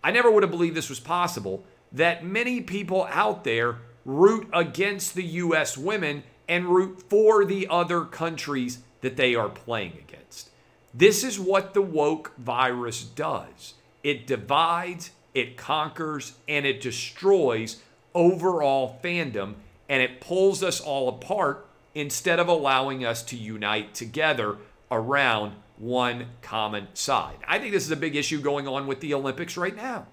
I 0.02 0.10
never 0.10 0.30
would 0.30 0.42
have 0.42 0.50
believed 0.50 0.76
this 0.76 0.88
was 0.88 1.00
possible 1.00 1.64
that 1.92 2.24
many 2.24 2.60
people 2.60 3.06
out 3.10 3.44
there 3.44 3.78
root 4.04 4.48
against 4.52 5.14
the 5.14 5.24
U.S. 5.24 5.76
women 5.76 6.22
and 6.48 6.66
root 6.66 7.02
for 7.08 7.44
the 7.44 7.68
other 7.68 8.04
countries 8.04 8.80
that 9.00 9.16
they 9.16 9.34
are 9.34 9.48
playing 9.48 9.92
against. 9.92 10.50
This 10.94 11.24
is 11.24 11.38
what 11.40 11.74
the 11.74 11.82
woke 11.82 12.32
virus 12.36 13.02
does 13.02 13.74
it 14.02 14.26
divides, 14.26 15.12
it 15.32 15.56
conquers, 15.56 16.34
and 16.48 16.66
it 16.66 16.80
destroys 16.80 17.80
overall 18.14 18.98
fandom, 19.02 19.54
and 19.88 20.02
it 20.02 20.20
pulls 20.20 20.62
us 20.62 20.80
all 20.80 21.08
apart 21.08 21.66
instead 21.94 22.40
of 22.40 22.48
allowing 22.48 23.04
us 23.04 23.22
to 23.22 23.36
unite 23.36 23.94
together 23.94 24.56
around 24.90 25.54
one 25.78 26.26
common 26.42 26.88
side. 26.94 27.36
I 27.46 27.58
think 27.58 27.72
this 27.72 27.84
is 27.84 27.90
a 27.90 27.96
big 27.96 28.16
issue 28.16 28.40
going 28.40 28.66
on 28.66 28.86
with 28.86 29.00
the 29.00 29.14
Olympics 29.14 29.56
right 29.56 29.74
now. 29.74 30.06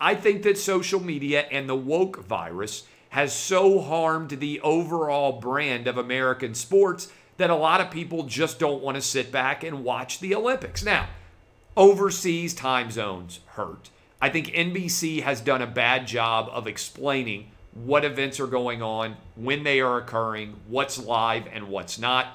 I 0.00 0.14
think 0.14 0.42
that 0.42 0.58
social 0.58 1.00
media 1.00 1.42
and 1.50 1.68
the 1.68 1.74
woke 1.74 2.24
virus 2.24 2.84
has 3.10 3.32
so 3.32 3.80
harmed 3.80 4.30
the 4.30 4.60
overall 4.60 5.32
brand 5.40 5.86
of 5.86 5.96
American 5.96 6.54
sports 6.54 7.10
that 7.38 7.50
a 7.50 7.56
lot 7.56 7.80
of 7.80 7.90
people 7.90 8.24
just 8.24 8.58
don't 8.58 8.82
want 8.82 8.96
to 8.96 9.00
sit 9.00 9.32
back 9.32 9.64
and 9.64 9.84
watch 9.84 10.20
the 10.20 10.34
Olympics. 10.34 10.84
Now, 10.84 11.08
overseas 11.76 12.54
time 12.54 12.90
zones 12.90 13.40
hurt. 13.46 13.90
I 14.20 14.28
think 14.28 14.48
NBC 14.48 15.22
has 15.22 15.40
done 15.40 15.62
a 15.62 15.66
bad 15.66 16.06
job 16.06 16.48
of 16.52 16.66
explaining 16.66 17.50
what 17.72 18.04
events 18.04 18.40
are 18.40 18.48
going 18.48 18.82
on, 18.82 19.16
when 19.36 19.62
they 19.62 19.80
are 19.80 19.98
occurring, 19.98 20.56
what's 20.66 20.98
live 20.98 21.46
and 21.52 21.68
what's 21.68 21.98
not. 21.98 22.26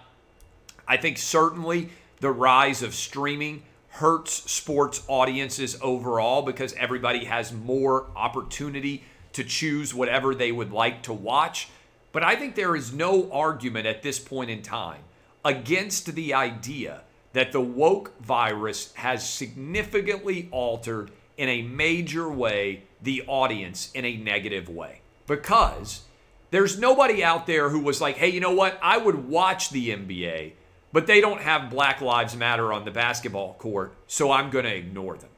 I 0.87 0.95
think 0.95 1.17
certainly 1.17 1.89
the 2.21 2.31
rise 2.31 2.81
of 2.81 2.95
streaming 2.95 3.63
hurts 3.93 4.51
sports 4.51 5.03
audiences 5.07 5.77
overall 5.79 6.41
because 6.41 6.73
everybody 6.73 7.25
has 7.25 7.53
more 7.53 8.07
opportunity 8.15 9.03
to 9.33 9.43
choose 9.43 9.93
whatever 9.93 10.33
they 10.33 10.51
would 10.51 10.71
like 10.71 11.03
to 11.03 11.13
watch. 11.13 11.69
But 12.11 12.23
I 12.23 12.35
think 12.35 12.55
there 12.55 12.75
is 12.75 12.91
no 12.91 13.31
argument 13.31 13.85
at 13.85 14.01
this 14.01 14.17
point 14.17 14.49
in 14.49 14.63
time 14.63 15.01
against 15.45 16.15
the 16.15 16.33
idea 16.33 17.01
that 17.33 17.51
the 17.51 17.61
woke 17.61 18.19
virus 18.19 18.93
has 18.93 19.27
significantly 19.27 20.49
altered 20.51 21.11
in 21.37 21.49
a 21.49 21.61
major 21.61 22.29
way 22.29 22.83
the 23.01 23.23
audience 23.27 23.91
in 23.93 24.05
a 24.05 24.17
negative 24.17 24.69
way. 24.69 25.01
Because 25.27 26.01
there's 26.49 26.79
nobody 26.79 27.23
out 27.23 27.45
there 27.45 27.69
who 27.69 27.79
was 27.79 28.01
like, 28.01 28.17
hey, 28.17 28.29
you 28.29 28.39
know 28.39 28.53
what? 28.53 28.79
I 28.81 28.97
would 28.97 29.27
watch 29.29 29.69
the 29.69 29.89
NBA, 29.89 30.53
but 30.93 31.07
they 31.07 31.19
don't 31.19 31.41
have 31.41 31.71
Black 31.71 31.99
Lives 31.99 32.37
Matter 32.37 32.71
on 32.71 32.85
the 32.85 32.91
basketball 32.91 33.55
court, 33.55 33.95
so 34.07 34.31
I'm 34.31 34.51
going 34.51 34.65
to 34.65 34.75
ignore 34.75 35.17
them. 35.17 35.31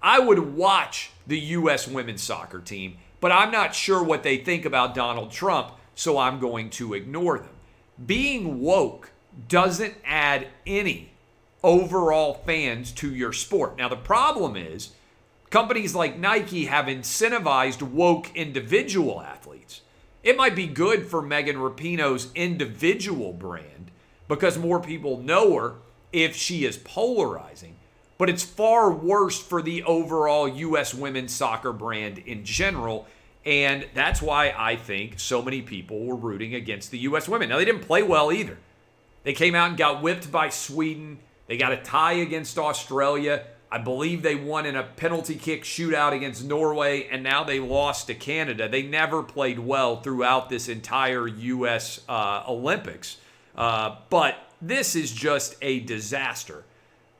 I 0.00 0.20
would 0.20 0.54
watch 0.54 1.10
the 1.26 1.38
U.S. 1.38 1.86
women's 1.86 2.22
soccer 2.22 2.60
team, 2.60 2.96
but 3.20 3.32
I'm 3.32 3.50
not 3.50 3.74
sure 3.74 4.02
what 4.02 4.22
they 4.22 4.38
think 4.38 4.64
about 4.64 4.94
Donald 4.94 5.30
Trump, 5.32 5.72
so 5.94 6.16
I'm 6.16 6.38
going 6.38 6.70
to 6.70 6.94
ignore 6.94 7.38
them. 7.38 7.50
Being 8.06 8.60
woke 8.60 9.10
doesn't 9.48 9.96
add 10.04 10.46
any 10.66 11.12
overall 11.62 12.42
fans 12.46 12.92
to 12.92 13.14
your 13.14 13.32
sport. 13.32 13.76
Now, 13.76 13.88
the 13.88 13.96
problem 13.96 14.56
is 14.56 14.90
companies 15.50 15.94
like 15.94 16.18
Nike 16.18 16.66
have 16.66 16.86
incentivized 16.86 17.82
woke 17.82 18.34
individual 18.34 19.20
athletes. 19.20 19.82
It 20.22 20.36
might 20.36 20.54
be 20.54 20.66
good 20.66 21.06
for 21.06 21.20
Megan 21.20 21.56
Rapinoe's 21.56 22.28
individual 22.34 23.32
brand 23.32 23.89
because 24.30 24.56
more 24.56 24.80
people 24.80 25.18
know 25.18 25.58
her 25.58 25.74
if 26.10 26.34
she 26.34 26.64
is 26.64 26.78
polarizing 26.78 27.76
but 28.20 28.28
it's 28.28 28.42
far 28.42 28.92
worse 28.92 29.40
for 29.40 29.62
the 29.62 29.82
overall 29.84 30.46
U.S. 30.46 30.92
women's 30.92 31.34
soccer 31.34 31.72
brand 31.72 32.18
in 32.18 32.44
general. 32.44 33.06
And 33.46 33.88
that's 33.94 34.20
why 34.20 34.54
I 34.54 34.76
think 34.76 35.18
so 35.18 35.40
many 35.40 35.62
people 35.62 36.04
were 36.04 36.16
rooting 36.16 36.54
against 36.54 36.90
the 36.90 36.98
U.S. 36.98 37.30
women. 37.30 37.48
Now, 37.48 37.56
they 37.56 37.64
didn't 37.64 37.80
play 37.80 38.02
well 38.02 38.30
either. 38.30 38.58
They 39.22 39.32
came 39.32 39.54
out 39.54 39.70
and 39.70 39.78
got 39.78 40.02
whipped 40.02 40.30
by 40.30 40.50
Sweden. 40.50 41.20
They 41.46 41.56
got 41.56 41.72
a 41.72 41.78
tie 41.78 42.12
against 42.12 42.58
Australia. 42.58 43.46
I 43.72 43.78
believe 43.78 44.20
they 44.20 44.34
won 44.34 44.66
in 44.66 44.76
a 44.76 44.82
penalty 44.82 45.36
kick 45.36 45.64
shootout 45.64 46.12
against 46.12 46.44
Norway, 46.44 47.08
and 47.10 47.22
now 47.22 47.42
they 47.42 47.58
lost 47.58 48.08
to 48.08 48.14
Canada. 48.14 48.68
They 48.68 48.82
never 48.82 49.22
played 49.22 49.60
well 49.60 50.02
throughout 50.02 50.50
this 50.50 50.68
entire 50.68 51.26
U.S. 51.26 52.02
Uh, 52.06 52.44
Olympics. 52.46 53.16
Uh, 53.56 53.96
but 54.08 54.36
this 54.60 54.94
is 54.94 55.12
just 55.12 55.56
a 55.62 55.80
disaster 55.80 56.64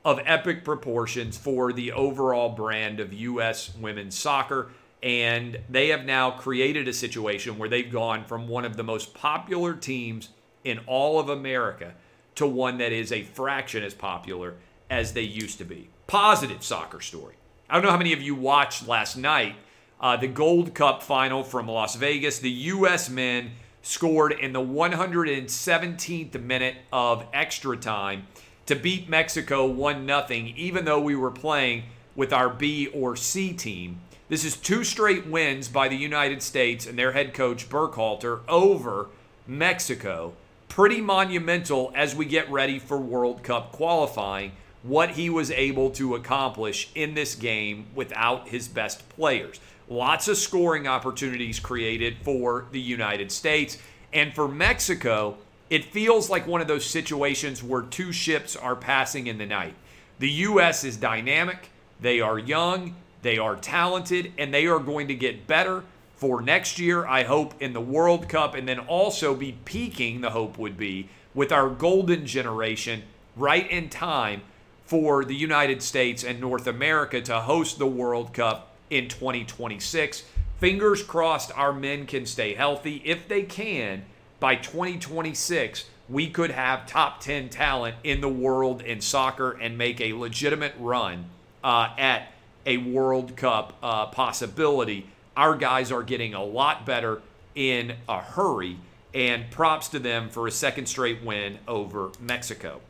of 0.03 0.19
epic 0.25 0.63
proportions 0.63 1.37
for 1.37 1.71
the 1.71 1.91
overall 1.91 2.49
brand 2.49 2.99
of 2.99 3.13
U.S. 3.13 3.75
women's 3.75 4.17
soccer. 4.17 4.69
And 5.03 5.59
they 5.69 5.89
have 5.89 6.05
now 6.05 6.31
created 6.31 6.87
a 6.87 6.93
situation 6.93 7.57
where 7.57 7.69
they've 7.69 7.91
gone 7.91 8.25
from 8.25 8.47
one 8.47 8.65
of 8.65 8.77
the 8.77 8.83
most 8.83 9.13
popular 9.13 9.73
teams 9.73 10.29
in 10.63 10.79
all 10.85 11.19
of 11.19 11.29
America 11.29 11.93
to 12.35 12.45
one 12.45 12.77
that 12.77 12.91
is 12.91 13.11
a 13.11 13.23
fraction 13.23 13.83
as 13.83 13.93
popular 13.93 14.55
as 14.89 15.13
they 15.13 15.21
used 15.21 15.57
to 15.57 15.65
be. 15.65 15.89
Positive 16.07 16.63
soccer 16.63 17.01
story. 17.01 17.35
I 17.69 17.75
don't 17.75 17.83
know 17.83 17.91
how 17.91 17.97
many 17.97 18.13
of 18.13 18.21
you 18.21 18.35
watched 18.35 18.87
last 18.87 19.15
night 19.17 19.55
uh, 19.99 20.17
the 20.17 20.27
Gold 20.27 20.73
Cup 20.73 21.03
final 21.03 21.43
from 21.43 21.67
Las 21.67 21.95
Vegas. 21.95 22.39
The 22.39 22.49
U.S. 22.49 23.09
men 23.09 23.51
scored 23.81 24.31
in 24.31 24.53
the 24.53 24.61
117th 24.61 26.41
minute 26.41 26.75
of 26.91 27.25
extra 27.33 27.75
time 27.77 28.27
to 28.65 28.75
beat 28.75 29.09
Mexico 29.09 29.65
1 29.65 30.05
0, 30.05 30.25
even 30.55 30.85
though 30.85 31.01
we 31.01 31.15
were 31.15 31.31
playing 31.31 31.83
with 32.15 32.31
our 32.31 32.49
B 32.49 32.87
or 32.87 33.15
C 33.15 33.53
team. 33.53 34.01
This 34.29 34.45
is 34.45 34.55
two 34.55 34.83
straight 34.83 35.27
wins 35.27 35.67
by 35.67 35.87
the 35.89 35.97
United 35.97 36.41
States 36.41 36.85
and 36.85 36.97
their 36.97 37.11
head 37.11 37.33
coach, 37.33 37.67
Berhalter, 37.67 38.41
over 38.47 39.07
Mexico. 39.45 40.33
Pretty 40.69 41.01
monumental 41.01 41.91
as 41.95 42.15
we 42.15 42.25
get 42.25 42.49
ready 42.49 42.79
for 42.79 42.97
World 42.97 43.43
Cup 43.43 43.73
qualifying, 43.73 44.53
what 44.83 45.11
he 45.11 45.29
was 45.29 45.51
able 45.51 45.89
to 45.91 46.15
accomplish 46.15 46.89
in 46.95 47.13
this 47.13 47.35
game 47.35 47.87
without 47.93 48.47
his 48.47 48.69
best 48.69 49.07
players. 49.09 49.59
Lots 49.91 50.29
of 50.29 50.37
scoring 50.37 50.87
opportunities 50.87 51.59
created 51.59 52.15
for 52.23 52.63
the 52.71 52.79
United 52.79 53.29
States. 53.29 53.77
And 54.13 54.33
for 54.33 54.47
Mexico, 54.47 55.37
it 55.69 55.83
feels 55.83 56.29
like 56.29 56.47
one 56.47 56.61
of 56.61 56.69
those 56.69 56.85
situations 56.85 57.61
where 57.61 57.81
two 57.81 58.13
ships 58.13 58.55
are 58.55 58.77
passing 58.77 59.27
in 59.27 59.37
the 59.37 59.45
night. 59.45 59.73
The 60.19 60.29
U.S. 60.29 60.85
is 60.85 60.95
dynamic, 60.95 61.71
they 61.99 62.21
are 62.21 62.39
young, 62.39 62.95
they 63.21 63.37
are 63.37 63.57
talented, 63.57 64.31
and 64.37 64.53
they 64.53 64.65
are 64.65 64.79
going 64.79 65.09
to 65.09 65.13
get 65.13 65.45
better 65.45 65.83
for 66.15 66.41
next 66.41 66.79
year, 66.79 67.05
I 67.05 67.23
hope, 67.23 67.61
in 67.61 67.73
the 67.73 67.81
World 67.81 68.29
Cup, 68.29 68.55
and 68.55 68.65
then 68.69 68.79
also 68.79 69.35
be 69.35 69.57
peaking, 69.65 70.21
the 70.21 70.29
hope 70.29 70.57
would 70.57 70.77
be, 70.77 71.09
with 71.33 71.51
our 71.51 71.67
golden 71.67 72.25
generation 72.25 73.03
right 73.35 73.69
in 73.69 73.89
time 73.89 74.43
for 74.85 75.25
the 75.25 75.35
United 75.35 75.83
States 75.83 76.23
and 76.23 76.39
North 76.39 76.65
America 76.65 77.19
to 77.19 77.41
host 77.41 77.77
the 77.77 77.87
World 77.87 78.33
Cup 78.33 78.70
in 78.91 79.07
2026. 79.07 80.23
Fingers 80.59 81.01
crossed 81.01 81.57
our 81.57 81.73
men 81.73 82.05
can 82.05 82.27
stay 82.27 82.53
healthy. 82.53 83.01
If 83.03 83.27
they 83.27 83.41
can, 83.41 84.03
by 84.39 84.55
2026, 84.55 85.85
we 86.07 86.29
could 86.29 86.51
have 86.51 86.85
top 86.85 87.21
10 87.21 87.49
talent 87.49 87.95
in 88.03 88.21
the 88.21 88.29
world 88.29 88.81
in 88.81 89.01
soccer 89.01 89.51
and 89.51 89.77
make 89.77 89.99
a 89.99 90.13
legitimate 90.13 90.73
run 90.77 91.25
uh, 91.63 91.89
at 91.97 92.33
a 92.65 92.77
World 92.77 93.35
Cup 93.35 93.73
uh, 93.81 94.05
possibility. 94.07 95.07
Our 95.35 95.55
guys 95.55 95.91
are 95.91 96.03
getting 96.03 96.33
a 96.33 96.43
lot 96.43 96.85
better 96.85 97.21
in 97.55 97.95
a 98.07 98.19
hurry, 98.19 98.77
and 99.13 99.49
props 99.51 99.89
to 99.89 99.99
them 99.99 100.29
for 100.29 100.47
a 100.47 100.51
second 100.51 100.85
straight 100.85 101.23
win 101.23 101.57
over 101.67 102.11
Mexico. 102.19 102.81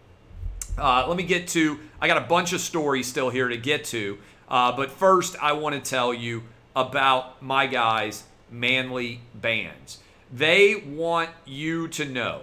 Uh, 0.78 1.06
let 1.08 1.18
me 1.18 1.24
get 1.24 1.48
to, 1.50 1.80
I 2.00 2.08
got 2.08 2.18
a 2.18 2.28
bunch 2.28 2.54
of 2.54 2.62
stories 2.62 3.08
still 3.08 3.30
here 3.30 3.48
to 3.48 3.58
get 3.58 3.86
to, 3.86 4.18
uh, 4.52 4.72
but 4.76 4.92
first 4.92 5.36
I 5.42 5.54
want 5.54 5.74
to 5.82 5.90
tell 5.90 6.14
you 6.14 6.44
about 6.76 7.42
my 7.42 7.68
guys, 7.68 8.26
Manly 8.52 9.22
Bands. 9.34 10.00
They 10.32 10.76
want 10.76 11.30
you 11.46 11.88
to 11.90 12.06
know. 12.06 12.42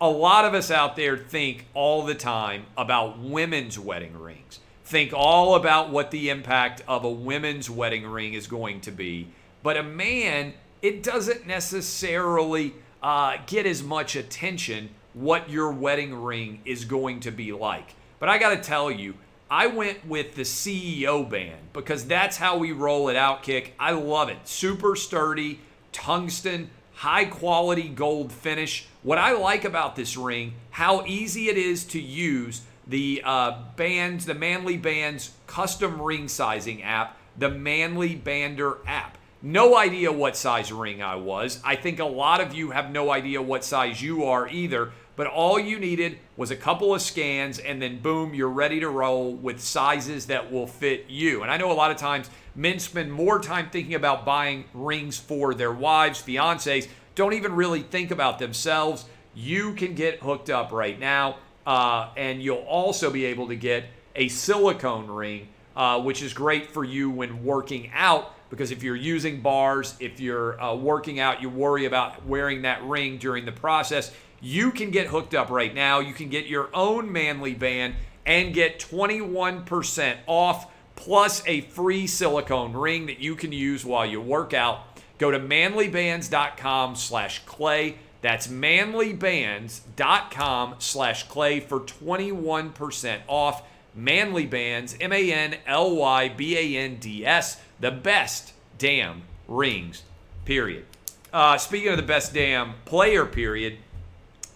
A 0.00 0.08
lot 0.08 0.44
of 0.44 0.54
us 0.54 0.70
out 0.70 0.94
there 0.94 1.18
think 1.18 1.66
all 1.74 2.04
the 2.04 2.14
time 2.14 2.66
about 2.76 3.18
women's 3.18 3.76
wedding 3.76 4.16
rings, 4.16 4.60
think 4.84 5.12
all 5.12 5.56
about 5.56 5.90
what 5.90 6.12
the 6.12 6.30
impact 6.30 6.82
of 6.86 7.04
a 7.04 7.10
women's 7.10 7.68
wedding 7.68 8.06
ring 8.06 8.34
is 8.34 8.46
going 8.46 8.80
to 8.82 8.92
be. 8.92 9.26
But 9.64 9.76
a 9.76 9.82
man, 9.82 10.54
it 10.80 11.02
doesn't 11.02 11.46
necessarily 11.46 12.74
uh, 13.02 13.38
get 13.46 13.66
as 13.66 13.82
much 13.82 14.14
attention 14.14 14.90
what 15.12 15.50
your 15.50 15.72
wedding 15.72 16.14
ring 16.14 16.60
is 16.64 16.84
going 16.84 17.18
to 17.20 17.32
be 17.32 17.52
like. 17.52 17.96
But 18.20 18.28
I 18.28 18.38
got 18.38 18.50
to 18.50 18.62
tell 18.62 18.90
you, 18.90 19.14
I 19.50 19.66
went 19.66 20.06
with 20.06 20.34
the 20.34 20.42
CEO 20.42 21.28
band 21.28 21.72
because 21.72 22.04
that's 22.04 22.36
how 22.36 22.58
we 22.58 22.72
roll 22.72 23.08
it 23.08 23.16
out, 23.16 23.42
Kick. 23.42 23.74
I 23.80 23.92
love 23.92 24.28
it. 24.28 24.46
Super 24.46 24.94
sturdy, 24.94 25.60
tungsten, 25.90 26.70
high 26.94 27.24
quality 27.24 27.88
gold 27.88 28.30
finish. 28.30 28.86
What 29.02 29.16
I 29.16 29.32
like 29.32 29.64
about 29.64 29.96
this 29.96 30.16
ring, 30.16 30.54
how 30.70 31.06
easy 31.06 31.48
it 31.48 31.56
is 31.56 31.84
to 31.86 32.00
use 32.00 32.62
the 32.86 33.22
uh, 33.24 33.62
bands, 33.76 34.26
the 34.26 34.34
Manly 34.34 34.76
Bands 34.76 35.30
custom 35.46 36.00
ring 36.00 36.28
sizing 36.28 36.82
app, 36.82 37.16
the 37.38 37.48
Manly 37.48 38.16
Bander 38.16 38.78
app. 38.86 39.16
No 39.40 39.76
idea 39.76 40.10
what 40.10 40.36
size 40.36 40.72
ring 40.72 41.00
I 41.00 41.14
was. 41.14 41.60
I 41.64 41.76
think 41.76 42.00
a 42.00 42.04
lot 42.04 42.40
of 42.40 42.52
you 42.52 42.72
have 42.72 42.90
no 42.90 43.10
idea 43.10 43.40
what 43.40 43.64
size 43.64 44.02
you 44.02 44.24
are 44.24 44.48
either 44.48 44.92
but 45.18 45.26
all 45.26 45.58
you 45.58 45.80
needed 45.80 46.16
was 46.36 46.52
a 46.52 46.56
couple 46.56 46.94
of 46.94 47.02
scans 47.02 47.58
and 47.58 47.82
then 47.82 47.98
boom, 47.98 48.34
you're 48.34 48.48
ready 48.48 48.78
to 48.78 48.88
roll 48.88 49.34
with 49.34 49.60
sizes 49.60 50.26
that 50.26 50.52
will 50.52 50.68
fit 50.68 51.06
you. 51.08 51.42
And 51.42 51.50
I 51.50 51.56
know 51.56 51.72
a 51.72 51.74
lot 51.74 51.90
of 51.90 51.96
times 51.96 52.30
men 52.54 52.78
spend 52.78 53.12
more 53.12 53.40
time 53.40 53.68
thinking 53.68 53.94
about 53.94 54.24
buying 54.24 54.66
rings 54.72 55.18
for 55.18 55.54
their 55.54 55.72
wives, 55.72 56.22
fiancés, 56.22 56.86
don't 57.16 57.32
even 57.32 57.56
really 57.56 57.82
think 57.82 58.12
about 58.12 58.38
themselves. 58.38 59.06
You 59.34 59.74
can 59.74 59.96
get 59.96 60.20
hooked 60.20 60.50
up 60.50 60.70
right 60.70 60.96
now, 60.96 61.38
uh, 61.66 62.10
and 62.16 62.40
you'll 62.40 62.58
also 62.58 63.10
be 63.10 63.24
able 63.24 63.48
to 63.48 63.56
get 63.56 63.86
a 64.14 64.28
silicone 64.28 65.08
ring, 65.08 65.48
uh, 65.74 66.00
which 66.00 66.22
is 66.22 66.32
great 66.32 66.68
for 66.68 66.84
you 66.84 67.10
when 67.10 67.42
working 67.42 67.90
out. 67.92 68.36
Because 68.50 68.70
if 68.70 68.84
you're 68.84 68.96
using 68.96 69.42
bars, 69.42 69.96
if 69.98 70.20
you're 70.20 70.58
uh, 70.62 70.74
working 70.74 71.18
out, 71.18 71.42
you 71.42 71.50
worry 71.50 71.86
about 71.86 72.24
wearing 72.24 72.62
that 72.62 72.82
ring 72.84 73.18
during 73.18 73.44
the 73.44 73.52
process 73.52 74.12
you 74.40 74.70
can 74.70 74.90
get 74.90 75.08
hooked 75.08 75.34
up 75.34 75.50
right 75.50 75.74
now. 75.74 76.00
You 76.00 76.14
can 76.14 76.28
get 76.28 76.46
your 76.46 76.70
own 76.74 77.12
Manly 77.12 77.54
band 77.54 77.94
and 78.24 78.54
get 78.54 78.78
21% 78.78 80.16
off 80.26 80.70
plus 80.96 81.42
a 81.46 81.60
free 81.62 82.06
silicone 82.06 82.72
ring 82.72 83.06
that 83.06 83.20
you 83.20 83.34
can 83.34 83.52
use 83.52 83.84
while 83.84 84.04
you 84.04 84.20
work 84.20 84.52
out. 84.52 84.80
Go 85.18 85.30
to 85.30 85.38
manlybands.com 85.38 86.96
slash 86.96 87.44
clay. 87.44 87.96
That's 88.20 88.48
manlybands.com 88.48 90.74
slash 90.78 91.28
clay 91.28 91.60
for 91.60 91.80
21% 91.80 93.20
off. 93.28 93.62
Manly 93.94 94.44
Bands, 94.46 94.96
M 95.00 95.12
A 95.12 95.32
N 95.32 95.56
L 95.66 95.96
Y 95.96 96.28
B 96.28 96.56
A 96.56 96.78
N 96.78 96.98
D 97.00 97.26
S, 97.26 97.60
the 97.80 97.90
best 97.90 98.52
damn 98.78 99.22
rings, 99.48 100.04
period. 100.44 100.84
Uh, 101.32 101.58
speaking 101.58 101.88
of 101.88 101.96
the 101.96 102.02
best 102.02 102.32
damn 102.32 102.74
player, 102.84 103.26
period, 103.26 103.78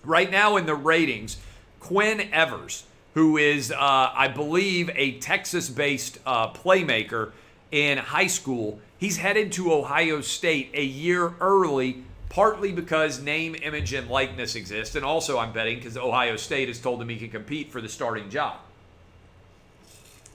Right 0.05 0.31
now 0.31 0.57
in 0.57 0.67
the 0.67 0.75
ratings, 0.75 1.37
Quinn 1.79 2.29
Ewers, 2.33 2.85
who 3.15 3.37
is, 3.37 3.71
uh, 3.71 3.77
I 4.15 4.29
believe, 4.29 4.91
a 4.95 5.19
Texas 5.19 5.69
based 5.69 6.19
uh, 6.27 6.53
playmaker 6.53 7.33
in 7.71 7.99
high 7.99 8.27
school, 8.27 8.81
he's 8.99 9.19
headed 9.19 9.53
to 9.53 9.73
Ohio 9.73 10.21
State 10.21 10.71
a 10.75 10.85
year 10.85 11.35
early, 11.41 12.03
partly 12.29 12.73
because 12.73 13.21
name, 13.21 13.55
image, 13.63 13.93
and 13.93 14.09
likeness 14.09 14.55
exist. 14.57 14.97
And 14.97 15.05
also, 15.05 15.39
I'm 15.39 15.53
betting 15.53 15.77
because 15.77 15.97
Ohio 15.97 16.37
State 16.37 16.69
has 16.69 16.81
told 16.81 17.01
him 17.01 17.09
he 17.09 17.17
can 17.17 17.31
compete 17.31 17.71
for 17.71 17.81
the 17.81 17.89
starting 17.89 18.29
job. 18.29 18.57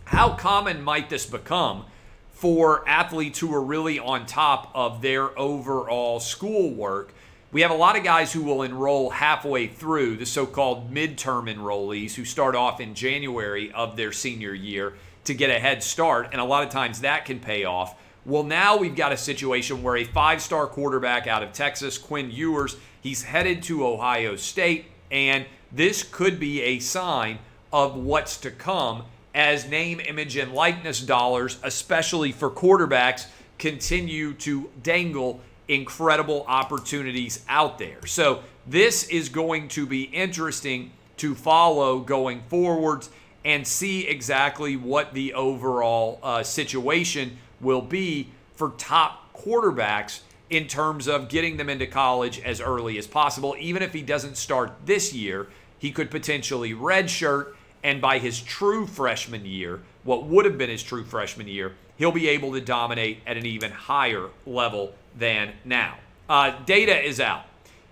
How 0.06 0.36
common 0.36 0.82
might 0.82 1.10
this 1.10 1.26
become 1.26 1.86
for 2.32 2.88
athletes 2.88 3.40
who 3.40 3.54
are 3.54 3.62
really 3.62 4.00
on 4.00 4.26
top 4.26 4.72
of 4.74 5.02
their 5.02 5.38
overall 5.38 6.22
schoolwork? 6.22 7.12
We 7.52 7.62
have 7.62 7.72
a 7.72 7.76
lot 7.76 7.98
of 7.98 8.04
guys 8.04 8.34
who 8.34 8.44
will 8.44 8.64
enroll 8.64 9.10
halfway 9.10 9.68
through 9.68 10.18
the 10.18 10.26
so-called 10.26 10.94
midterm 10.94 11.54
enrollees 11.54 12.14
who 12.14 12.26
start 12.26 12.56
off 12.56 12.82
in 12.82 12.94
January 12.94 13.72
of 13.72 13.96
their 13.96 14.12
senior 14.12 14.54
year 14.54 14.94
to 15.24 15.34
get 15.34 15.50
a 15.50 15.60
head 15.60 15.82
start 15.82 16.30
and 16.34 16.42
a 16.42 16.44
lot 16.44 16.64
of 16.64 16.70
times 16.70 17.02
that 17.02 17.26
can 17.26 17.40
pay 17.40 17.64
off. 17.64 17.96
Well, 18.26 18.44
now 18.44 18.76
we've 18.76 18.96
got 18.96 19.14
a 19.14 19.18
situation 19.18 19.82
where 19.82 19.96
a 19.96 20.04
five-star 20.04 20.68
quarterback 20.68 21.28
out 21.28 21.42
of 21.42 21.54
Texas, 21.54 21.98
Quinn 21.98 22.30
Ewers, 22.32 22.76
he's 23.02 23.24
headed 23.24 23.64
to 23.64 23.88
Ohio 23.88 24.36
State 24.36 24.86
and 25.10 25.46
this 25.72 26.04
could 26.04 26.40
be 26.40 26.62
a 26.62 26.80
sign 26.80 27.40
of 27.72 27.96
what's 27.96 28.38
to 28.38 28.52
come 28.52 29.04
as 29.34 29.70
name, 29.70 30.00
image, 30.02 30.36
and 30.36 30.54
likeness 30.54 31.00
dollars, 31.00 31.60
especially 31.64 32.32
for 32.32 32.50
quarterbacks, 32.50 33.28
continue 33.58 34.34
to 34.34 34.70
dangle 34.84 35.40
incredible 35.68 36.46
opportunities 36.48 37.44
out 37.50 37.78
there. 37.78 38.06
So 38.06 38.44
this 38.66 39.08
is 39.10 39.30
going 39.30 39.68
to 39.70 39.86
be 39.86 40.04
interesting 40.04 40.92
to 41.18 41.36
follow 41.36 42.00
going 42.00 42.44
forwards 42.48 43.10
and 43.44 43.66
see 43.66 44.08
exactly 44.08 44.76
what 44.76 45.14
the 45.14 45.34
overall 45.34 46.20
uh, 46.22 46.44
situation 46.44 47.38
will 47.62 47.82
be 47.82 48.30
for 48.56 48.72
top 48.78 49.34
quarterbacks 49.36 50.22
in 50.50 50.68
terms 50.68 51.08
of 51.08 51.30
getting 51.30 51.58
them 51.58 51.70
into 51.70 51.88
college 51.88 52.40
as 52.42 52.62
early 52.62 52.98
as 52.98 53.08
possible. 53.08 53.56
Even 53.60 53.84
if 53.84 53.94
he 53.94 54.02
doesn't 54.02 54.38
start 54.38 54.74
this 54.86 55.14
year, 55.14 55.48
he 55.80 55.92
could 55.92 56.10
potentially 56.10 56.74
redshirt, 56.74 57.54
and 57.84 58.02
by 58.02 58.20
his 58.20 58.42
true 58.42 58.88
freshman 58.88 59.46
year, 59.46 59.82
what 60.04 60.26
would 60.26 60.46
have 60.46 60.58
been 60.58 60.70
his 60.70 60.84
true 60.84 61.04
freshman 61.04 61.48
year, 61.48 61.74
he'll 61.98 62.12
be 62.12 62.28
able 62.30 62.54
to 62.54 62.62
dominate 62.62 63.20
at 63.26 63.38
an 63.38 63.46
even 63.46 63.72
higher 63.72 64.30
level 64.46 64.94
than 65.18 65.54
now. 65.66 65.98
Uh, 66.30 66.52
data 66.66 66.98
is 67.00 67.20
out. 67.20 67.46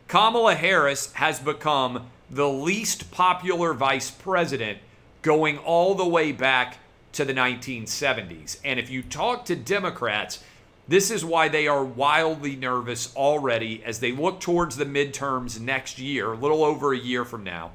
Kamala 0.07 0.55
Harris 0.55 1.11
has 1.13 1.39
become 1.39 2.07
the 2.29 2.49
least 2.49 3.11
popular 3.11 3.73
vice 3.73 4.11
president 4.11 4.79
going 5.21 5.57
all 5.57 5.95
the 5.95 6.07
way 6.07 6.31
back 6.31 6.77
to 7.13 7.25
the 7.25 7.33
1970s. 7.33 8.59
And 8.63 8.79
if 8.79 8.89
you 8.89 9.01
talk 9.01 9.45
to 9.45 9.55
Democrats, 9.55 10.43
this 10.87 11.09
is 11.09 11.25
why 11.25 11.47
they 11.47 11.67
are 11.67 11.83
wildly 11.83 12.55
nervous 12.55 13.15
already 13.15 13.81
as 13.83 13.99
they 13.99 14.11
look 14.11 14.39
towards 14.39 14.75
the 14.75 14.85
midterms 14.85 15.59
next 15.59 15.97
year, 15.97 16.33
a 16.33 16.37
little 16.37 16.63
over 16.63 16.93
a 16.93 16.97
year 16.97 17.25
from 17.25 17.43
now, 17.43 17.71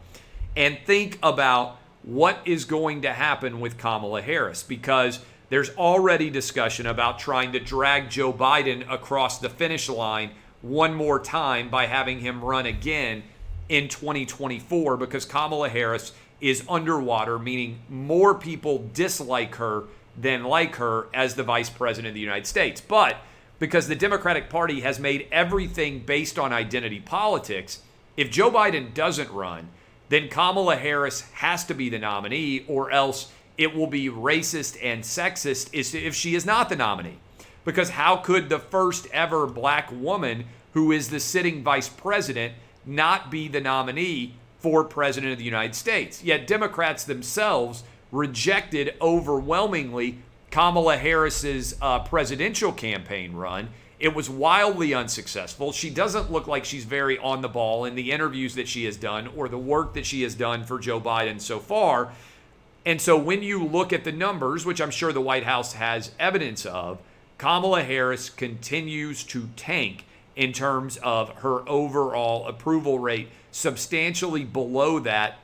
and 0.56 0.78
think 0.84 1.18
about 1.22 1.78
what 2.02 2.38
is 2.44 2.64
going 2.64 3.02
to 3.02 3.12
happen 3.12 3.60
with 3.60 3.78
Kamala 3.78 4.22
Harris 4.22 4.62
because 4.62 5.20
there's 5.50 5.70
already 5.70 6.30
discussion 6.30 6.86
about 6.86 7.18
trying 7.18 7.52
to 7.52 7.60
drag 7.60 8.08
Joe 8.08 8.32
Biden 8.32 8.90
across 8.90 9.38
the 9.38 9.50
finish 9.50 9.88
line 9.88 10.30
one 10.62 10.94
more 10.94 11.18
time 11.18 11.68
by 11.68 11.86
having 11.86 12.20
him 12.20 12.42
run 12.42 12.66
again 12.66 13.24
in 13.68 13.88
2024 13.88 14.96
because 14.96 15.24
Kamala 15.24 15.68
Harris 15.68 16.12
is 16.40 16.64
underwater, 16.68 17.38
meaning 17.38 17.80
more 17.88 18.34
people 18.34 18.88
dislike 18.94 19.56
her 19.56 19.84
than 20.16 20.44
like 20.44 20.76
her 20.76 21.08
as 21.12 21.34
the 21.34 21.42
vice 21.42 21.68
president 21.68 22.10
of 22.10 22.14
the 22.14 22.20
United 22.20 22.46
States. 22.46 22.80
But 22.80 23.16
because 23.58 23.88
the 23.88 23.96
Democratic 23.96 24.48
Party 24.48 24.80
has 24.80 24.98
made 25.00 25.26
everything 25.32 26.00
based 26.00 26.38
on 26.38 26.52
identity 26.52 27.00
politics, 27.00 27.82
if 28.16 28.30
Joe 28.30 28.50
Biden 28.50 28.94
doesn't 28.94 29.30
run, 29.30 29.68
then 30.10 30.28
Kamala 30.28 30.76
Harris 30.76 31.22
has 31.32 31.64
to 31.66 31.74
be 31.74 31.88
the 31.88 31.98
nominee, 31.98 32.64
or 32.68 32.90
else 32.90 33.30
it 33.60 33.76
will 33.76 33.86
be 33.86 34.08
racist 34.08 34.78
and 34.82 35.02
sexist 35.02 35.68
if 35.74 36.14
she 36.14 36.34
is 36.34 36.46
not 36.46 36.70
the 36.70 36.76
nominee. 36.76 37.18
Because 37.62 37.90
how 37.90 38.16
could 38.16 38.48
the 38.48 38.58
first 38.58 39.06
ever 39.12 39.46
black 39.46 39.92
woman 39.92 40.46
who 40.72 40.92
is 40.92 41.10
the 41.10 41.20
sitting 41.20 41.62
vice 41.62 41.86
president 41.86 42.54
not 42.86 43.30
be 43.30 43.48
the 43.48 43.60
nominee 43.60 44.34
for 44.60 44.82
president 44.82 45.32
of 45.32 45.38
the 45.38 45.44
United 45.44 45.74
States? 45.74 46.24
Yet 46.24 46.46
Democrats 46.46 47.04
themselves 47.04 47.84
rejected 48.10 48.94
overwhelmingly 48.98 50.20
Kamala 50.50 50.96
Harris's 50.96 51.76
uh, 51.82 51.98
presidential 51.98 52.72
campaign 52.72 53.34
run 53.34 53.68
It 53.98 54.14
was 54.14 54.30
wildly 54.30 54.94
unsuccessful. 54.94 55.72
She 55.72 55.90
doesn't 55.90 56.32
look 56.32 56.46
like 56.46 56.64
she's 56.64 56.86
very 56.86 57.18
on 57.18 57.42
the 57.42 57.48
ball 57.48 57.84
in 57.84 57.94
the 57.94 58.10
interviews 58.10 58.54
that 58.54 58.68
she 58.68 58.86
has 58.86 58.96
done 58.96 59.28
or 59.36 59.50
the 59.50 59.58
work 59.58 59.92
that 59.92 60.06
she 60.06 60.22
has 60.22 60.34
done 60.34 60.64
for 60.64 60.78
Joe 60.78 60.98
Biden 60.98 61.38
so 61.38 61.58
far. 61.58 62.12
And 62.84 63.00
so 63.00 63.16
when 63.16 63.42
you 63.42 63.64
look 63.64 63.92
at 63.92 64.04
the 64.04 64.12
numbers, 64.12 64.64
which 64.64 64.80
I'm 64.80 64.90
sure 64.90 65.12
the 65.12 65.20
White 65.20 65.44
House 65.44 65.74
has 65.74 66.12
evidence 66.18 66.64
of, 66.64 66.98
Kamala 67.38 67.82
Harris 67.82 68.30
continues 68.30 69.24
to 69.24 69.48
tank 69.56 70.04
in 70.36 70.52
terms 70.52 70.96
of 70.98 71.30
her 71.36 71.68
overall 71.68 72.46
approval 72.46 72.98
rate, 72.98 73.28
substantially 73.50 74.44
below 74.44 74.98
that 75.00 75.38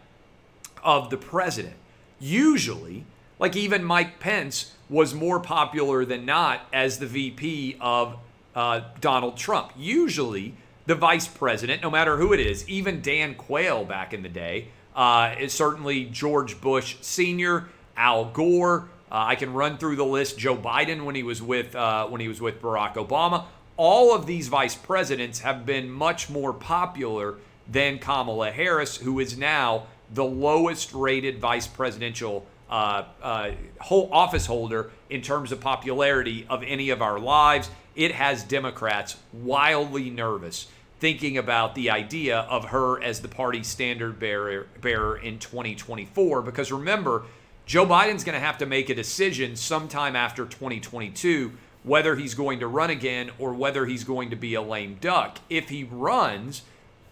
of 0.83 1.11
the 1.11 1.16
president. 1.16 1.75
Usually, 2.18 3.05
like 3.38 3.57
even 3.57 3.85
Mike 3.85 4.20
Pence 4.20 4.72
was 4.88 5.14
more 5.14 5.40
popular 5.40 6.05
than 6.05 6.25
not 6.25 6.62
as 6.72 6.99
the 6.99 7.07
VP 7.07 7.77
of 7.81 8.16
uh, 8.55 8.81
Donald 9.01 9.37
Trump. 9.37 9.72
Usually, 9.77 10.55
the 10.87 10.94
vice 10.94 11.27
president, 11.27 11.83
no 11.83 11.90
matter 11.90 12.16
who 12.16 12.33
it 12.33 12.40
is, 12.40 12.66
even 12.68 13.03
Dan 13.03 13.35
Quayle 13.35 13.85
back 13.85 14.14
in 14.14 14.22
the 14.22 14.29
day, 14.29 14.68
uh, 14.97 15.35
is 15.39 15.53
certainly 15.53 16.07
George 16.07 16.61
Bush 16.61 16.97
Sr., 17.03 17.69
Al 17.97 18.25
Gore. 18.25 18.89
Uh, 19.11 19.27
I 19.29 19.37
can 19.37 19.53
run 19.53 19.79
through 19.79 19.97
the 19.97 20.05
list. 20.05 20.39
Joe 20.39 20.57
Biden 20.57 21.05
when 21.05 21.15
he 21.15 21.23
was 21.23 21.41
with 21.41 21.77
uh, 21.77 22.07
when 22.09 22.21
he 22.21 22.29
was 22.29 22.41
with 22.41 22.61
Barack 22.61 22.95
Obama. 22.95 23.45
All 23.77 24.15
of 24.15 24.27
these 24.27 24.49
vice 24.49 24.75
presidents 24.75 25.41
have 25.41 25.67
been 25.67 25.91
much 25.91 26.31
more 26.31 26.53
popular 26.53 27.37
than 27.71 27.99
Kamala 27.99 28.51
Harris, 28.51 28.97
who 28.97 29.21
is 29.21 29.37
now 29.37 29.87
the 30.13 30.25
lowest 30.25 30.93
rated 30.95 31.39
vice 31.39 31.67
presidential 31.67 32.47
uh, 32.71 33.05
uh, 33.23 33.51
whole 33.81 34.09
office 34.13 34.47
holder 34.47 34.91
in 35.11 35.21
terms 35.21 35.53
of 35.53 35.61
popularity 35.61 36.47
of 36.49 36.63
any 36.65 36.91
of 36.91 37.03
our 37.03 37.19
lives. 37.19 37.71
It 37.95 38.13
has 38.13 38.43
Democrats 38.43 39.17
wildly 39.33 40.11
nervous 40.11 40.69
thinking 40.99 41.37
about 41.37 41.75
the 41.75 41.91
idea 41.91 42.41
of 42.41 42.67
her 42.67 43.03
as 43.03 43.21
the 43.21 43.29
party 43.29 43.63
standard 43.63 44.19
bearer, 44.19 44.67
bearer 44.81 45.17
in 45.17 45.39
2024. 45.39 46.43
Because 46.43 46.73
remember, 46.73 47.25
Joe 47.67 47.85
Biden's 47.85 48.25
going 48.25 48.39
to 48.39 48.45
have 48.45 48.59
to 48.59 48.67
make 48.67 48.89
a 48.89 48.95
decision 48.95 49.57
sometime 49.57 50.17
after 50.17 50.45
2022 50.45 51.53
whether 51.87 52.17
he's 52.17 52.35
going 52.35 52.59
to 52.59 52.67
run 52.67 52.91
again 52.91 53.31
or 53.39 53.55
whether 53.55 53.87
he's 53.87 54.03
going 54.03 54.31
to 54.31 54.37
be 54.37 54.55
a 54.55 54.61
lame 54.61 54.99
duck. 55.01 55.39
If 55.49 55.69
he 55.69 55.85
runs, 55.85 56.63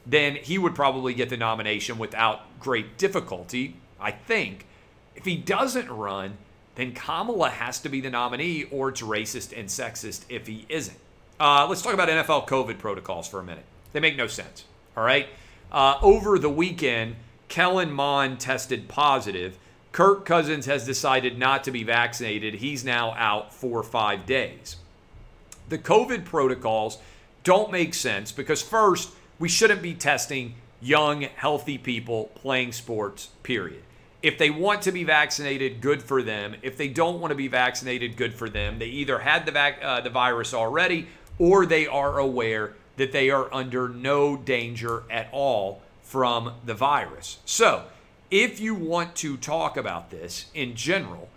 then 0.04 0.34
he 0.34 0.58
would 0.58 0.74
probably 0.74 1.14
get 1.14 1.28
the 1.28 1.36
nomination 1.36 1.96
without 1.96 2.40
great 2.58 2.98
difficulty, 2.98 3.76
I 4.00 4.10
think. 4.10 4.66
If 5.14 5.24
he 5.24 5.36
doesn't 5.36 5.88
run, 5.88 6.38
then 6.74 6.92
Kamala 6.92 7.50
has 7.50 7.78
to 7.80 7.88
be 7.88 8.00
the 8.00 8.10
nominee, 8.10 8.64
or 8.64 8.88
it's 8.88 9.00
racist 9.00 9.56
and 9.56 9.68
sexist 9.68 10.24
if 10.28 10.48
he 10.48 10.66
isn't. 10.68 10.98
Uh, 11.38 11.66
let's 11.68 11.80
talk 11.80 11.94
about 11.94 12.08
NFL 12.08 12.48
COVID 12.48 12.78
protocols 12.78 13.28
for 13.28 13.38
a 13.38 13.44
minute. 13.44 13.64
They 13.94 14.00
make 14.00 14.16
no 14.16 14.26
sense. 14.26 14.64
All 14.96 15.04
right. 15.04 15.28
Uh, 15.72 15.98
over 16.02 16.38
the 16.38 16.50
weekend, 16.50 17.16
Kellen 17.48 17.92
Mond 17.92 18.40
tested 18.40 18.88
positive. 18.88 19.56
Kirk 19.92 20.26
Cousins 20.26 20.66
has 20.66 20.84
decided 20.84 21.38
not 21.38 21.64
to 21.64 21.70
be 21.70 21.84
vaccinated. 21.84 22.54
He's 22.54 22.84
now 22.84 23.12
out 23.12 23.54
for 23.54 23.82
five 23.84 24.26
days. 24.26 24.76
The 25.68 25.78
COVID 25.78 26.24
protocols 26.24 26.98
don't 27.44 27.70
make 27.70 27.94
sense 27.94 28.32
because, 28.32 28.60
first, 28.60 29.12
we 29.38 29.48
shouldn't 29.48 29.80
be 29.80 29.94
testing 29.94 30.56
young, 30.82 31.22
healthy 31.22 31.78
people 31.78 32.32
playing 32.34 32.72
sports, 32.72 33.28
period. 33.44 33.82
If 34.22 34.38
they 34.38 34.50
want 34.50 34.82
to 34.82 34.92
be 34.92 35.04
vaccinated, 35.04 35.80
good 35.80 36.02
for 36.02 36.20
them. 36.20 36.56
If 36.62 36.76
they 36.76 36.88
don't 36.88 37.20
want 37.20 37.30
to 37.30 37.36
be 37.36 37.46
vaccinated, 37.46 38.16
good 38.16 38.34
for 38.34 38.48
them. 38.48 38.80
They 38.80 38.86
either 38.86 39.20
had 39.20 39.46
the, 39.46 39.52
vac- 39.52 39.84
uh, 39.84 40.00
the 40.00 40.10
virus 40.10 40.52
already 40.52 41.06
or 41.38 41.66
they 41.66 41.86
are 41.86 42.18
aware 42.18 42.74
that 42.96 43.12
they 43.12 43.30
are 43.30 43.52
under 43.52 43.88
no 43.88 44.36
danger 44.36 45.04
at 45.10 45.28
all 45.32 45.82
from 46.02 46.54
the 46.64 46.74
virus. 46.74 47.38
So, 47.44 47.84
if 48.30 48.60
you 48.60 48.74
want 48.74 49.14
to 49.16 49.36
talk 49.36 49.76
about 49.76 50.10
this 50.10 50.46
in 50.54 50.74
general, 50.74 51.28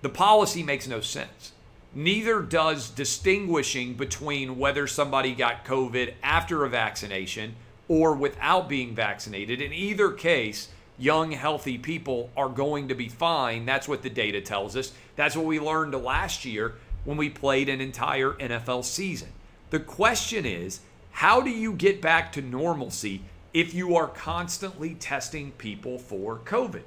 the 0.00 0.08
policy 0.08 0.62
makes 0.62 0.88
no 0.88 1.00
sense. 1.00 1.52
Neither 1.94 2.40
does 2.40 2.88
distinguishing 2.88 3.94
between 3.94 4.58
whether 4.58 4.86
somebody 4.86 5.34
got 5.34 5.64
COVID 5.64 6.14
after 6.22 6.64
a 6.64 6.68
vaccination 6.68 7.54
or 7.86 8.14
without 8.14 8.68
being 8.68 8.94
vaccinated. 8.94 9.60
In 9.60 9.72
either 9.72 10.10
case, 10.10 10.68
young, 10.98 11.32
healthy 11.32 11.76
people 11.76 12.30
are 12.36 12.48
going 12.48 12.88
to 12.88 12.94
be 12.94 13.08
fine. 13.08 13.66
That's 13.66 13.88
what 13.88 14.02
the 14.02 14.10
data 14.10 14.40
tells 14.40 14.76
us. 14.76 14.92
That's 15.16 15.36
what 15.36 15.46
we 15.46 15.60
learned 15.60 15.94
last 15.94 16.44
year 16.44 16.74
when 17.04 17.16
we 17.16 17.28
played 17.28 17.68
an 17.68 17.80
entire 17.80 18.32
NFL 18.32 18.84
season. 18.84 19.28
The 19.70 19.80
question 19.80 20.46
is 20.46 20.80
how 21.12 21.40
do 21.40 21.50
you 21.50 21.72
get 21.72 22.00
back 22.00 22.32
to 22.32 22.42
normalcy 22.42 23.22
if 23.54 23.74
you 23.74 23.96
are 23.96 24.08
constantly 24.08 24.94
testing 24.94 25.52
people 25.52 25.98
for 25.98 26.38
COVID? 26.44 26.82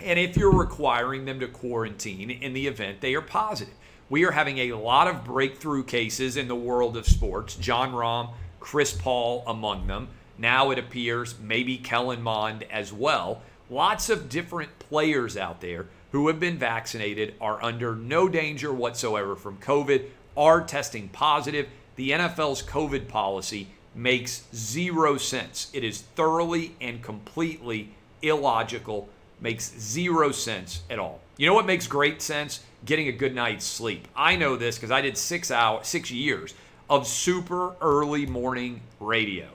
And 0.00 0.18
if 0.18 0.36
you're 0.36 0.52
requiring 0.52 1.24
them 1.24 1.40
to 1.40 1.48
quarantine 1.48 2.30
in 2.30 2.52
the 2.52 2.66
event 2.66 3.00
they 3.00 3.14
are 3.14 3.22
positive. 3.22 3.74
We 4.08 4.24
are 4.24 4.30
having 4.30 4.58
a 4.58 4.74
lot 4.74 5.08
of 5.08 5.24
breakthrough 5.24 5.82
cases 5.82 6.36
in 6.36 6.46
the 6.46 6.54
world 6.54 6.96
of 6.96 7.06
sports. 7.06 7.56
Jon 7.56 7.92
Rahm, 7.92 8.30
Chris 8.60 8.92
Paul 8.92 9.42
among 9.46 9.88
them. 9.88 10.08
Now 10.38 10.70
it 10.70 10.78
appears 10.78 11.34
maybe 11.40 11.78
Kellen 11.78 12.22
Mond 12.22 12.64
as 12.70 12.92
well. 12.92 13.42
Lots 13.68 14.10
of 14.10 14.28
different 14.28 14.78
players 14.78 15.36
out 15.36 15.60
there 15.60 15.86
who 16.12 16.28
have 16.28 16.38
been 16.38 16.56
vaccinated 16.56 17.34
are 17.40 17.62
under 17.62 17.96
no 17.96 18.28
danger 18.28 18.72
whatsoever 18.72 19.34
from 19.34 19.58
COVID, 19.58 20.06
are 20.36 20.62
testing 20.62 21.08
positive. 21.08 21.68
The 21.96 22.10
NFL's 22.10 22.62
COVID 22.62 23.08
policy 23.08 23.68
makes 23.94 24.44
zero 24.54 25.16
sense. 25.16 25.70
It 25.72 25.82
is 25.82 26.02
thoroughly 26.02 26.76
and 26.80 27.02
completely 27.02 27.90
illogical, 28.20 29.08
makes 29.40 29.78
zero 29.78 30.30
sense 30.30 30.82
at 30.90 30.98
all. 30.98 31.20
You 31.38 31.46
know 31.46 31.54
what 31.54 31.66
makes 31.66 31.86
great 31.86 32.20
sense? 32.20 32.60
Getting 32.84 33.08
a 33.08 33.12
good 33.12 33.34
night's 33.34 33.64
sleep. 33.64 34.06
I 34.14 34.36
know 34.36 34.56
this 34.56 34.76
because 34.76 34.90
I 34.90 35.00
did 35.00 35.16
six 35.16 35.50
hours, 35.50 35.86
six 35.86 36.10
years 36.10 36.54
of 36.88 37.06
super 37.06 37.74
early 37.80 38.26
morning 38.26 38.82
radio. 39.00 39.48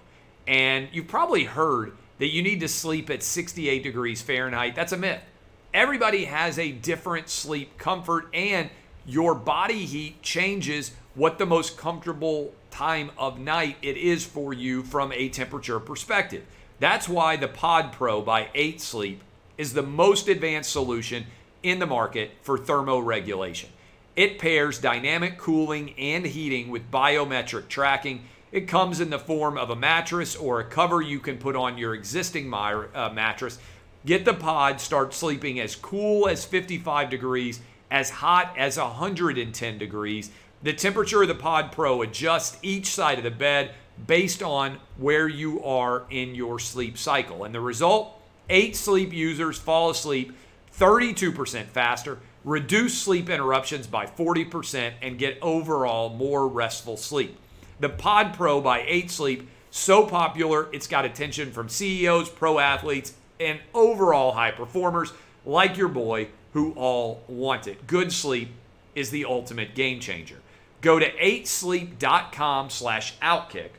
And 0.48 0.90
you've 0.92 1.08
probably 1.08 1.46
heard 1.46 1.94
that 2.18 2.28
you 2.34 2.42
need 2.42 2.60
to 2.60 2.68
sleep 2.68 3.10
at 3.10 3.24
68 3.24 3.84
degrees 3.84 4.22
Fahrenheit. 4.22 4.76
That's 4.76 4.92
a 4.92 4.98
myth. 4.98 5.22
Everybody 5.74 6.26
has 6.26 6.60
a 6.60 6.72
different 6.72 7.30
sleep 7.30 7.78
comfort, 7.78 8.28
and 8.34 8.70
your 9.06 9.34
body 9.34 9.86
heat 9.86 10.22
changes 10.22 10.92
what 11.14 11.38
the 11.38 11.46
most 11.46 11.78
comfortable 11.78 12.54
time 12.70 13.12
of 13.18 13.40
night 13.40 13.78
it 13.82 13.98
is 13.98 14.26
for 14.26 14.54
you 14.54 14.84
from 14.84 15.12
a 15.12 15.30
temperature 15.30 15.80
perspective. 15.80 16.44
That's 16.80 17.10
why 17.10 17.36
the 17.36 17.48
Pod 17.48 17.92
Pro 17.92 18.22
by 18.22 18.50
8 18.56 18.82
Sleep 18.82 19.22
is 19.58 19.74
the 19.74 19.84
most 19.84 20.28
advanced 20.28 20.72
solution 20.72 21.26
in 21.62 21.80
the 21.80 21.86
market 21.86 22.32
for 22.42 22.58
thermoregulation. 22.58 23.68
It 24.16 24.40
pairs 24.40 24.80
dynamic 24.80 25.38
cooling 25.38 25.94
and 25.98 26.26
heating 26.26 26.70
with 26.70 26.92
biometric 26.92 27.68
tracking. 27.68 28.24
It 28.52 28.68
comes 28.68 29.00
in 29.00 29.10
the 29.10 29.20
form 29.20 29.58
of 29.58 29.70
a 29.70 29.76
mattress 29.76 30.36
or 30.36 30.60
a 30.60 30.66
cover 30.66 31.02
you 31.02 31.20
can 31.20 31.38
put 31.38 31.56
on 31.56 31.78
your 31.78 31.94
existing 31.94 32.54
uh, 32.54 33.12
mattress. 33.14 33.60
Get 34.06 34.26
the 34.26 34.34
pod, 34.34 34.82
start 34.82 35.14
sleeping 35.14 35.60
as 35.60 35.76
cool 35.76 36.28
as 36.28 36.44
55 36.44 37.10
degrees, 37.10 37.62
as 37.90 38.10
hot 38.10 38.54
as 38.58 38.78
110 38.78 39.78
degrees. 39.78 40.32
The 40.64 40.74
temperature 40.74 41.24
of 41.24 41.28
the 41.28 41.36
Pod 41.36 41.72
Pro 41.72 42.02
adjusts 42.04 42.58
each 42.62 42.88
side 42.88 43.18
of 43.18 43.24
the 43.24 43.32
bed 43.32 43.72
based 44.06 44.44
on 44.44 44.78
where 44.98 45.28
you 45.28 45.64
are 45.64 46.04
in 46.10 46.36
your 46.36 46.60
sleep 46.60 46.98
cycle. 46.98 47.44
And 47.44 47.54
the 47.54 47.62
result 47.62 48.20
eight 48.50 48.76
sleep 48.76 49.12
users 49.12 49.58
fall 49.58 49.90
asleep 49.90 50.34
32% 50.78 51.66
faster, 51.66 52.20
reduce 52.44 52.98
sleep 52.98 53.30
interruptions 53.30 53.88
by 53.88 54.06
40%, 54.06 54.94
and 55.02 55.18
get 55.18 55.38
overall 55.42 56.10
more 56.10 56.48
restful 56.48 56.98
sleep. 56.98 57.38
The 57.80 57.90
Pod 57.90 58.34
Pro 58.34 58.62
by 58.62 58.84
8 58.88 59.10
Sleep, 59.10 59.50
so 59.72 60.06
popular, 60.06 60.68
it's 60.72 60.88
got 60.88 61.06
attention 61.06 61.52
from 61.52 61.70
CEOs, 61.70 62.30
pro 62.30 62.60
athletes, 62.60 63.14
and 63.40 63.60
overall 63.74 64.34
high 64.34 64.52
performers 64.52 65.12
like 65.46 65.78
your 65.78 65.88
boy 65.88 66.28
who 66.54 66.74
all 66.74 67.24
want 67.28 67.68
it. 67.68 67.88
Good 67.88 68.12
sleep 68.12 68.50
is 68.94 69.10
the 69.10 69.26
ultimate 69.26 69.74
game 69.74 70.00
changer. 70.00 70.38
Go 70.82 71.00
to 71.00 71.12
8sleep.com 71.12 72.70
slash 72.70 73.18
outkick. 73.20 73.70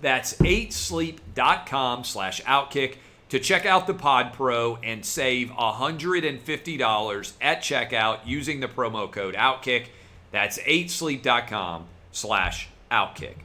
That's 0.00 0.34
8sleep.com 0.34 2.04
slash 2.04 2.42
outkick 2.42 2.96
to 3.28 3.38
check 3.38 3.64
out 3.64 3.86
the 3.86 3.94
Pod 3.94 4.32
Pro 4.32 4.76
and 4.82 5.04
save 5.04 5.50
$150 5.50 7.32
at 7.40 7.62
checkout 7.62 8.18
using 8.26 8.60
the 8.60 8.66
promo 8.66 9.10
code 9.10 9.36
OUTKICK. 9.36 9.86
That's 10.32 10.58
8sleep.com 10.58 11.84
slash 12.10 12.68
OUTKICK. 12.90 13.36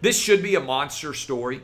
This 0.00 0.18
should 0.18 0.42
be 0.42 0.56
a 0.56 0.60
monster 0.60 1.14
story. 1.14 1.62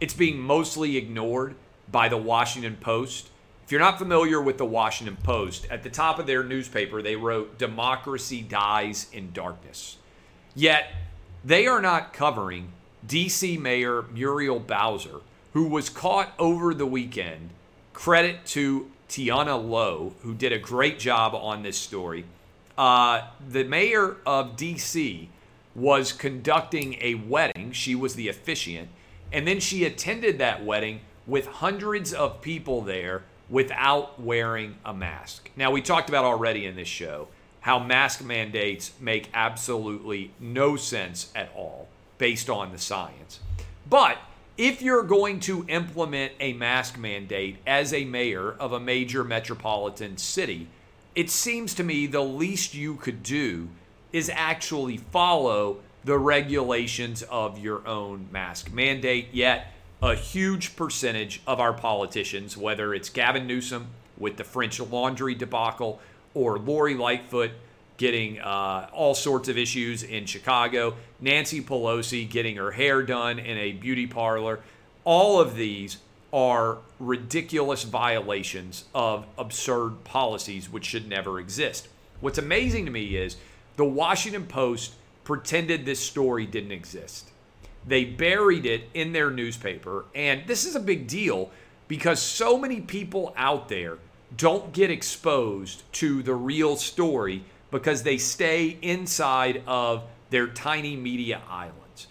It's 0.00 0.14
being 0.14 0.38
mostly 0.38 0.96
ignored 0.96 1.56
by 1.90 2.08
the 2.08 2.16
Washington 2.16 2.76
Post 2.80 3.28
If 3.64 3.70
you're 3.70 3.80
not 3.80 3.98
familiar 3.98 4.40
with 4.40 4.58
the 4.58 4.66
Washington 4.66 5.16
Post, 5.22 5.66
at 5.70 5.82
the 5.82 5.90
top 5.90 6.18
of 6.18 6.26
their 6.26 6.42
newspaper, 6.42 7.00
they 7.00 7.16
wrote, 7.16 7.58
Democracy 7.58 8.42
dies 8.42 9.06
in 9.12 9.32
darkness. 9.32 9.98
Yet, 10.54 10.92
they 11.44 11.66
are 11.66 11.80
not 11.80 12.12
covering 12.12 12.72
DC 13.06 13.58
Mayor 13.58 14.02
Muriel 14.12 14.60
Bowser, 14.60 15.20
who 15.52 15.68
was 15.68 15.88
caught 15.88 16.32
over 16.38 16.74
the 16.74 16.86
weekend. 16.86 17.50
Credit 17.92 18.44
to 18.46 18.90
Tiana 19.08 19.62
Lowe, 19.62 20.14
who 20.22 20.34
did 20.34 20.52
a 20.52 20.58
great 20.58 20.98
job 20.98 21.34
on 21.34 21.62
this 21.62 21.78
story. 21.78 22.24
Uh, 22.76 23.28
the 23.46 23.64
mayor 23.64 24.16
of 24.24 24.56
DC 24.56 25.28
was 25.74 26.12
conducting 26.12 26.96
a 27.00 27.14
wedding. 27.14 27.72
She 27.72 27.94
was 27.94 28.14
the 28.14 28.28
officiant. 28.28 28.88
And 29.32 29.46
then 29.46 29.60
she 29.60 29.84
attended 29.84 30.38
that 30.38 30.64
wedding 30.64 31.00
with 31.26 31.46
hundreds 31.46 32.12
of 32.12 32.42
people 32.42 32.82
there 32.82 33.22
without 33.52 34.18
wearing 34.18 34.74
a 34.82 34.94
mask. 34.94 35.50
Now, 35.54 35.70
we 35.70 35.82
talked 35.82 36.08
about 36.08 36.24
already 36.24 36.64
in 36.66 36.74
this 36.74 36.88
show 36.88 37.28
how 37.60 37.78
mask 37.78 38.24
mandates 38.24 38.92
make 38.98 39.28
absolutely 39.34 40.32
no 40.40 40.74
sense 40.74 41.30
at 41.36 41.52
all 41.54 41.86
based 42.18 42.50
on 42.50 42.72
the 42.72 42.78
science. 42.78 43.38
But 43.88 44.18
if 44.56 44.82
you're 44.82 45.04
going 45.04 45.38
to 45.40 45.64
implement 45.68 46.32
a 46.40 46.54
mask 46.54 46.98
mandate 46.98 47.58
as 47.66 47.92
a 47.92 48.04
mayor 48.04 48.52
of 48.52 48.72
a 48.72 48.80
major 48.80 49.22
metropolitan 49.22 50.16
city, 50.16 50.66
it 51.14 51.30
seems 51.30 51.74
to 51.74 51.84
me 51.84 52.06
the 52.06 52.20
least 52.20 52.74
you 52.74 52.96
could 52.96 53.22
do 53.22 53.68
is 54.12 54.30
actually 54.34 54.96
follow 54.96 55.76
the 56.04 56.18
regulations 56.18 57.22
of 57.22 57.58
your 57.58 57.86
own 57.86 58.28
mask 58.32 58.72
mandate. 58.72 59.28
Yet, 59.30 59.71
a 60.02 60.16
huge 60.16 60.74
percentage 60.74 61.40
of 61.46 61.60
our 61.60 61.72
politicians, 61.72 62.56
whether 62.56 62.92
it's 62.92 63.08
Gavin 63.08 63.46
Newsom 63.46 63.86
with 64.18 64.36
the 64.36 64.42
French 64.42 64.80
laundry 64.80 65.34
debacle 65.34 66.00
or 66.34 66.58
Lori 66.58 66.96
Lightfoot 66.96 67.52
getting 67.98 68.40
uh, 68.40 68.88
all 68.92 69.14
sorts 69.14 69.48
of 69.48 69.56
issues 69.56 70.02
in 70.02 70.26
Chicago, 70.26 70.94
Nancy 71.20 71.62
Pelosi 71.62 72.28
getting 72.28 72.56
her 72.56 72.72
hair 72.72 73.04
done 73.04 73.38
in 73.38 73.56
a 73.56 73.72
beauty 73.72 74.08
parlor, 74.08 74.58
all 75.04 75.40
of 75.40 75.54
these 75.54 75.98
are 76.32 76.78
ridiculous 76.98 77.84
violations 77.84 78.86
of 78.92 79.24
absurd 79.38 80.02
policies 80.02 80.68
which 80.68 80.86
should 80.86 81.06
never 81.06 81.38
exist. 81.38 81.86
What's 82.20 82.38
amazing 82.38 82.86
to 82.86 82.90
me 82.90 83.14
is 83.14 83.36
the 83.76 83.84
Washington 83.84 84.46
Post 84.46 84.94
pretended 85.22 85.86
this 85.86 86.00
story 86.00 86.44
didn't 86.44 86.72
exist. 86.72 87.31
They 87.86 88.04
buried 88.04 88.66
it 88.66 88.88
in 88.94 89.12
their 89.12 89.30
newspaper, 89.30 90.04
and 90.14 90.46
this 90.46 90.64
is 90.64 90.76
a 90.76 90.80
big 90.80 91.06
deal 91.08 91.50
because 91.88 92.22
so 92.22 92.56
many 92.56 92.80
people 92.80 93.34
out 93.36 93.68
there 93.68 93.98
don't 94.36 94.72
get 94.72 94.90
exposed 94.90 95.82
to 95.94 96.22
the 96.22 96.34
real 96.34 96.76
story 96.76 97.44
because 97.70 98.02
they 98.02 98.18
stay 98.18 98.78
inside 98.82 99.62
of 99.66 100.04
their 100.30 100.46
tiny 100.46 100.96
media 100.96 101.42
islands. 101.48 102.06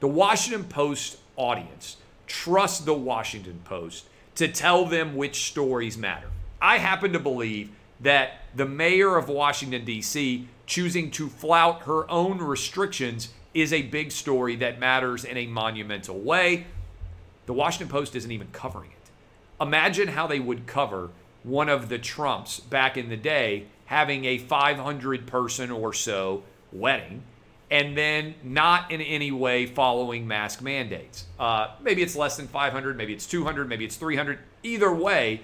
The 0.00 0.08
Washington 0.08 0.64
Post 0.64 1.18
audience 1.36 1.96
trusts 2.26 2.80
the 2.80 2.94
Washington 2.94 3.60
Post 3.64 4.06
to 4.34 4.48
tell 4.48 4.84
them 4.84 5.16
which 5.16 5.46
stories 5.46 5.96
matter. 5.96 6.28
I 6.60 6.78
happen 6.78 7.12
to 7.12 7.18
believe 7.18 7.70
that 8.00 8.42
the 8.54 8.66
mayor 8.66 9.16
of 9.16 9.28
Washington, 9.28 9.84
D.C., 9.84 10.48
choosing 10.66 11.10
to 11.12 11.28
flout 11.28 11.82
her 11.82 12.10
own 12.10 12.38
restrictions 12.38 13.30
is 13.56 13.72
a 13.72 13.82
big 13.82 14.12
story 14.12 14.56
that 14.56 14.78
matters 14.78 15.24
in 15.24 15.36
a 15.36 15.46
monumental 15.46 16.18
way. 16.18 16.66
The 17.46 17.52
Washington 17.52 17.88
Post 17.88 18.14
isn't 18.14 18.30
even 18.30 18.48
covering 18.52 18.90
it. 18.90 19.10
Imagine 19.60 20.08
how 20.08 20.26
they 20.26 20.40
would 20.40 20.66
cover 20.66 21.10
one 21.42 21.68
of 21.68 21.88
the 21.88 21.98
Trumps 21.98 22.60
back 22.60 22.96
in 22.96 23.08
the 23.08 23.16
day 23.16 23.66
having 23.86 24.24
a 24.24 24.36
500 24.36 25.26
person 25.26 25.70
or 25.70 25.92
so 25.92 26.42
wedding 26.72 27.22
and 27.70 27.96
then 27.96 28.34
not 28.42 28.90
in 28.90 29.00
any 29.00 29.32
way 29.32 29.66
following 29.66 30.26
mask 30.26 30.62
mandates. 30.62 31.24
Uh, 31.38 31.68
maybe 31.80 32.02
it's 32.02 32.14
less 32.14 32.36
than 32.36 32.46
500, 32.46 32.96
maybe 32.96 33.12
it's 33.12 33.26
200, 33.26 33.68
maybe 33.68 33.84
it's 33.84 33.96
300. 33.96 34.38
Either 34.62 34.92
way, 34.92 35.40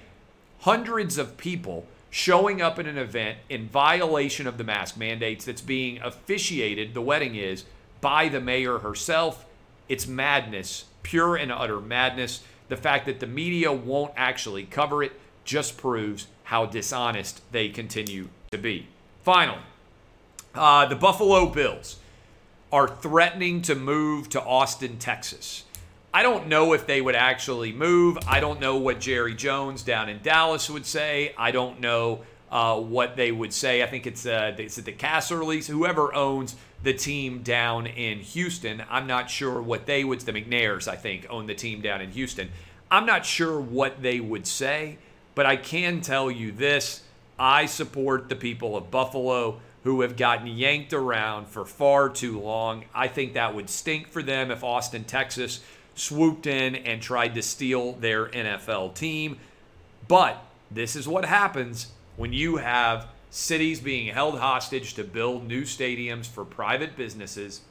hundreds 0.61 1.18
of 1.18 1.37
people 1.37 1.87
showing 2.11 2.61
up 2.61 2.79
at 2.79 2.87
an 2.87 2.98
event 2.98 3.38
in 3.48 3.66
violation 3.68 4.46
of 4.46 4.59
the 4.59 4.64
mask 4.64 4.96
mandates 4.96 5.46
that's 5.46 5.62
being 5.62 6.01
officiated, 6.03 6.94
the 6.94 7.01
wedding 7.01 7.35
is, 7.35 7.64
by 8.02 8.28
the 8.28 8.40
mayor 8.40 8.80
herself. 8.80 9.46
It's 9.88 10.06
madness, 10.06 10.84
pure 11.02 11.36
and 11.36 11.50
utter 11.50 11.80
madness. 11.80 12.44
The 12.68 12.76
fact 12.76 13.06
that 13.06 13.20
the 13.20 13.26
media 13.26 13.72
won't 13.72 14.12
actually 14.16 14.64
cover 14.64 15.02
it 15.02 15.12
just 15.44 15.78
proves 15.78 16.26
how 16.44 16.66
dishonest 16.66 17.40
they 17.50 17.70
continue 17.70 18.28
to 18.50 18.58
be. 18.58 18.88
Finally, 19.22 19.62
uh, 20.54 20.84
the 20.86 20.96
Buffalo 20.96 21.46
Bills 21.46 21.98
are 22.70 22.88
threatening 22.88 23.62
to 23.62 23.74
move 23.74 24.28
to 24.30 24.42
Austin, 24.42 24.98
Texas. 24.98 25.64
I 26.14 26.22
don't 26.22 26.46
know 26.46 26.74
if 26.74 26.86
they 26.86 27.00
would 27.00 27.14
actually 27.14 27.72
move. 27.72 28.18
I 28.26 28.40
don't 28.40 28.60
know 28.60 28.76
what 28.76 29.00
Jerry 29.00 29.34
Jones 29.34 29.82
down 29.82 30.08
in 30.08 30.20
Dallas 30.22 30.68
would 30.68 30.84
say. 30.84 31.34
I 31.38 31.50
don't 31.52 31.80
know 31.80 32.22
uh, 32.52 32.78
what 32.78 33.16
they 33.16 33.32
would 33.32 33.52
say. 33.52 33.82
I 33.82 33.86
think 33.86 34.06
it's 34.06 34.26
uh, 34.26 34.54
it's 34.58 34.76
the 34.76 34.92
Casserleys, 34.92 35.66
whoever 35.66 36.14
owns 36.14 36.54
the 36.82 36.92
team 36.92 37.42
down 37.42 37.86
in 37.86 38.18
Houston. 38.18 38.84
I'm 38.90 39.06
not 39.06 39.30
sure 39.30 39.60
what 39.62 39.86
they 39.86 40.04
would. 40.04 40.20
The 40.20 40.32
McNairs, 40.32 40.86
I 40.86 40.96
think, 40.96 41.26
own 41.30 41.46
the 41.46 41.54
team 41.54 41.80
down 41.80 42.02
in 42.02 42.10
Houston. 42.10 42.50
I'm 42.90 43.06
not 43.06 43.24
sure 43.24 43.58
what 43.58 44.02
they 44.02 44.20
would 44.20 44.46
say, 44.46 44.98
but 45.34 45.46
I 45.46 45.56
can 45.56 46.02
tell 46.02 46.30
you 46.30 46.52
this: 46.52 47.02
I 47.38 47.64
support 47.64 48.28
the 48.28 48.36
people 48.36 48.76
of 48.76 48.90
Buffalo 48.90 49.58
who 49.84 50.02
have 50.02 50.16
gotten 50.16 50.46
yanked 50.46 50.92
around 50.92 51.48
for 51.48 51.64
far 51.64 52.10
too 52.10 52.38
long. 52.38 52.84
I 52.94 53.08
think 53.08 53.32
that 53.32 53.54
would 53.54 53.70
stink 53.70 54.08
for 54.08 54.22
them 54.22 54.50
if 54.50 54.62
Austin, 54.62 55.04
Texas 55.04 55.60
swooped 55.94 56.46
in 56.46 56.76
and 56.76 57.02
tried 57.02 57.34
to 57.34 57.42
steal 57.42 57.94
their 57.94 58.26
NFL 58.26 58.94
team. 58.94 59.38
But 60.06 60.40
this 60.70 60.94
is 60.94 61.08
what 61.08 61.24
happens 61.24 61.88
when 62.22 62.32
you 62.32 62.58
have 62.58 63.08
cities 63.30 63.80
being 63.80 64.06
held 64.06 64.38
hostage 64.38 64.94
to 64.94 65.02
build 65.02 65.44
new 65.44 65.62
stadiums 65.62 66.24
for 66.24 66.44
private 66.44 66.96
businesses. 66.96 67.62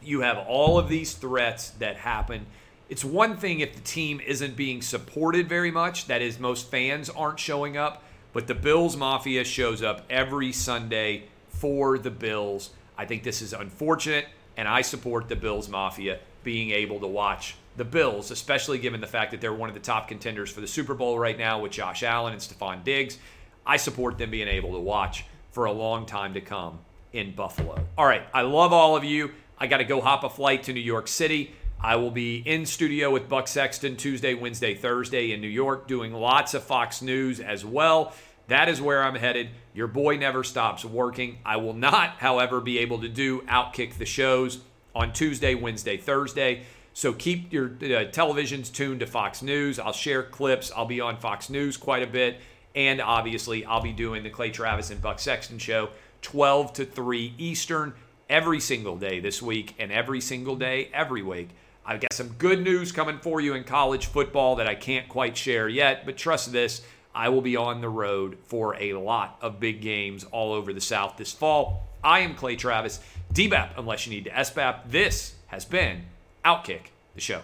You 0.00 0.20
have 0.20 0.38
all 0.38 0.78
of 0.78 0.88
these 0.88 1.14
threats 1.14 1.70
that 1.80 1.96
happen. 1.96 2.46
It's 2.88 3.04
one 3.04 3.38
thing 3.38 3.58
if 3.58 3.74
the 3.74 3.80
team 3.80 4.20
isn't 4.20 4.54
being 4.54 4.82
supported 4.82 5.48
very 5.48 5.72
much, 5.72 6.06
that 6.06 6.22
is, 6.22 6.38
most 6.38 6.70
fans 6.70 7.10
aren't 7.10 7.40
showing 7.40 7.76
up, 7.76 8.04
but 8.32 8.46
the 8.46 8.54
Bills 8.54 8.96
Mafia 8.96 9.42
shows 9.42 9.82
up 9.82 10.04
every 10.08 10.52
Sunday 10.52 11.24
for 11.48 11.98
the 11.98 12.12
Bills. 12.12 12.70
I 12.96 13.04
think 13.04 13.24
this 13.24 13.42
is 13.42 13.52
unfortunate 13.52 14.26
and 14.56 14.68
I 14.68 14.82
support 14.82 15.28
the 15.28 15.34
Bills 15.34 15.68
Mafia 15.68 16.20
being 16.44 16.70
able 16.70 17.00
to 17.00 17.08
watch 17.08 17.56
the 17.76 17.84
Bills, 17.84 18.30
especially 18.30 18.78
given 18.78 19.00
the 19.00 19.06
fact 19.06 19.32
that 19.32 19.40
they're 19.40 19.54
one 19.54 19.68
of 19.68 19.74
the 19.74 19.80
top 19.80 20.08
contenders 20.08 20.50
for 20.50 20.60
the 20.60 20.66
Super 20.66 20.94
Bowl 20.94 21.18
right 21.18 21.36
now 21.36 21.60
with 21.60 21.72
Josh 21.72 22.02
Allen 22.02 22.32
and 22.32 22.42
Stefon 22.42 22.84
Diggs. 22.84 23.18
I 23.66 23.76
support 23.76 24.18
them 24.18 24.30
being 24.30 24.48
able 24.48 24.72
to 24.72 24.80
watch 24.80 25.24
for 25.52 25.64
a 25.64 25.72
long 25.72 26.06
time 26.06 26.34
to 26.34 26.40
come 26.40 26.80
in 27.12 27.34
Buffalo. 27.34 27.84
All 27.96 28.06
right, 28.06 28.22
I 28.32 28.42
love 28.42 28.72
all 28.72 28.96
of 28.96 29.04
you. 29.04 29.32
I 29.58 29.66
got 29.66 29.78
to 29.78 29.84
go 29.84 30.00
hop 30.00 30.24
a 30.24 30.30
flight 30.30 30.64
to 30.64 30.72
New 30.72 30.80
York 30.80 31.08
City. 31.08 31.54
I 31.80 31.96
will 31.96 32.10
be 32.10 32.38
in 32.38 32.66
studio 32.66 33.10
with 33.10 33.28
Buck 33.28 33.46
Sexton 33.46 33.96
Tuesday, 33.96 34.34
Wednesday, 34.34 34.74
Thursday 34.74 35.32
in 35.32 35.40
New 35.40 35.48
York, 35.48 35.86
doing 35.86 36.12
lots 36.12 36.54
of 36.54 36.64
Fox 36.64 37.02
News 37.02 37.40
as 37.40 37.64
well. 37.64 38.12
That 38.48 38.68
is 38.68 38.80
where 38.80 39.02
I'm 39.02 39.14
headed. 39.14 39.50
Your 39.74 39.86
boy 39.86 40.16
never 40.16 40.44
stops 40.44 40.84
working. 40.84 41.38
I 41.44 41.56
will 41.56 41.72
not, 41.72 42.10
however, 42.18 42.60
be 42.60 42.78
able 42.78 43.00
to 43.00 43.08
do 43.08 43.42
Outkick 43.42 43.98
the 43.98 44.06
shows 44.06 44.60
on 44.94 45.12
Tuesday, 45.12 45.54
Wednesday, 45.54 45.96
Thursday. 45.96 46.64
So 46.94 47.12
keep 47.12 47.52
your 47.52 47.66
uh, 47.66 48.06
televisions 48.10 48.72
tuned 48.72 49.00
to 49.00 49.06
Fox 49.06 49.42
News. 49.42 49.80
I'll 49.80 49.92
share 49.92 50.22
clips. 50.22 50.70
I'll 50.74 50.86
be 50.86 51.00
on 51.00 51.16
Fox 51.16 51.50
News 51.50 51.76
quite 51.76 52.04
a 52.04 52.06
bit. 52.06 52.40
And 52.76 53.00
obviously, 53.00 53.64
I'll 53.64 53.82
be 53.82 53.92
doing 53.92 54.22
the 54.22 54.30
Clay 54.30 54.50
Travis 54.50 54.90
and 54.90 55.02
Buck 55.02 55.18
Sexton 55.18 55.58
show 55.58 55.90
12 56.22 56.72
to 56.74 56.84
3 56.84 57.34
Eastern 57.36 57.94
every 58.30 58.60
single 58.60 58.96
day 58.96 59.18
this 59.18 59.42
week 59.42 59.74
and 59.78 59.90
every 59.92 60.20
single 60.20 60.54
day 60.54 60.88
every 60.94 61.22
week. 61.22 61.50
I've 61.84 62.00
got 62.00 62.12
some 62.12 62.28
good 62.38 62.62
news 62.62 62.92
coming 62.92 63.18
for 63.18 63.40
you 63.40 63.54
in 63.54 63.64
college 63.64 64.06
football 64.06 64.56
that 64.56 64.66
I 64.66 64.74
can't 64.74 65.08
quite 65.08 65.36
share 65.36 65.68
yet, 65.68 66.06
but 66.06 66.16
trust 66.16 66.52
this 66.52 66.80
I 67.14 67.28
will 67.28 67.42
be 67.42 67.56
on 67.56 67.80
the 67.80 67.88
road 67.88 68.38
for 68.44 68.76
a 68.76 68.94
lot 68.94 69.36
of 69.40 69.60
big 69.60 69.80
games 69.80 70.24
all 70.24 70.52
over 70.52 70.72
the 70.72 70.80
South 70.80 71.16
this 71.16 71.32
fall. 71.32 71.88
I 72.02 72.20
am 72.20 72.34
Clay 72.34 72.56
Travis, 72.56 73.00
DBAP, 73.32 73.70
unless 73.76 74.06
you 74.06 74.14
need 74.14 74.24
to 74.24 74.30
SBAP. 74.30 74.90
This 74.90 75.34
has 75.48 75.64
been 75.64 76.02
Outkick 76.44 76.90
the 77.14 77.20
Show. 77.20 77.40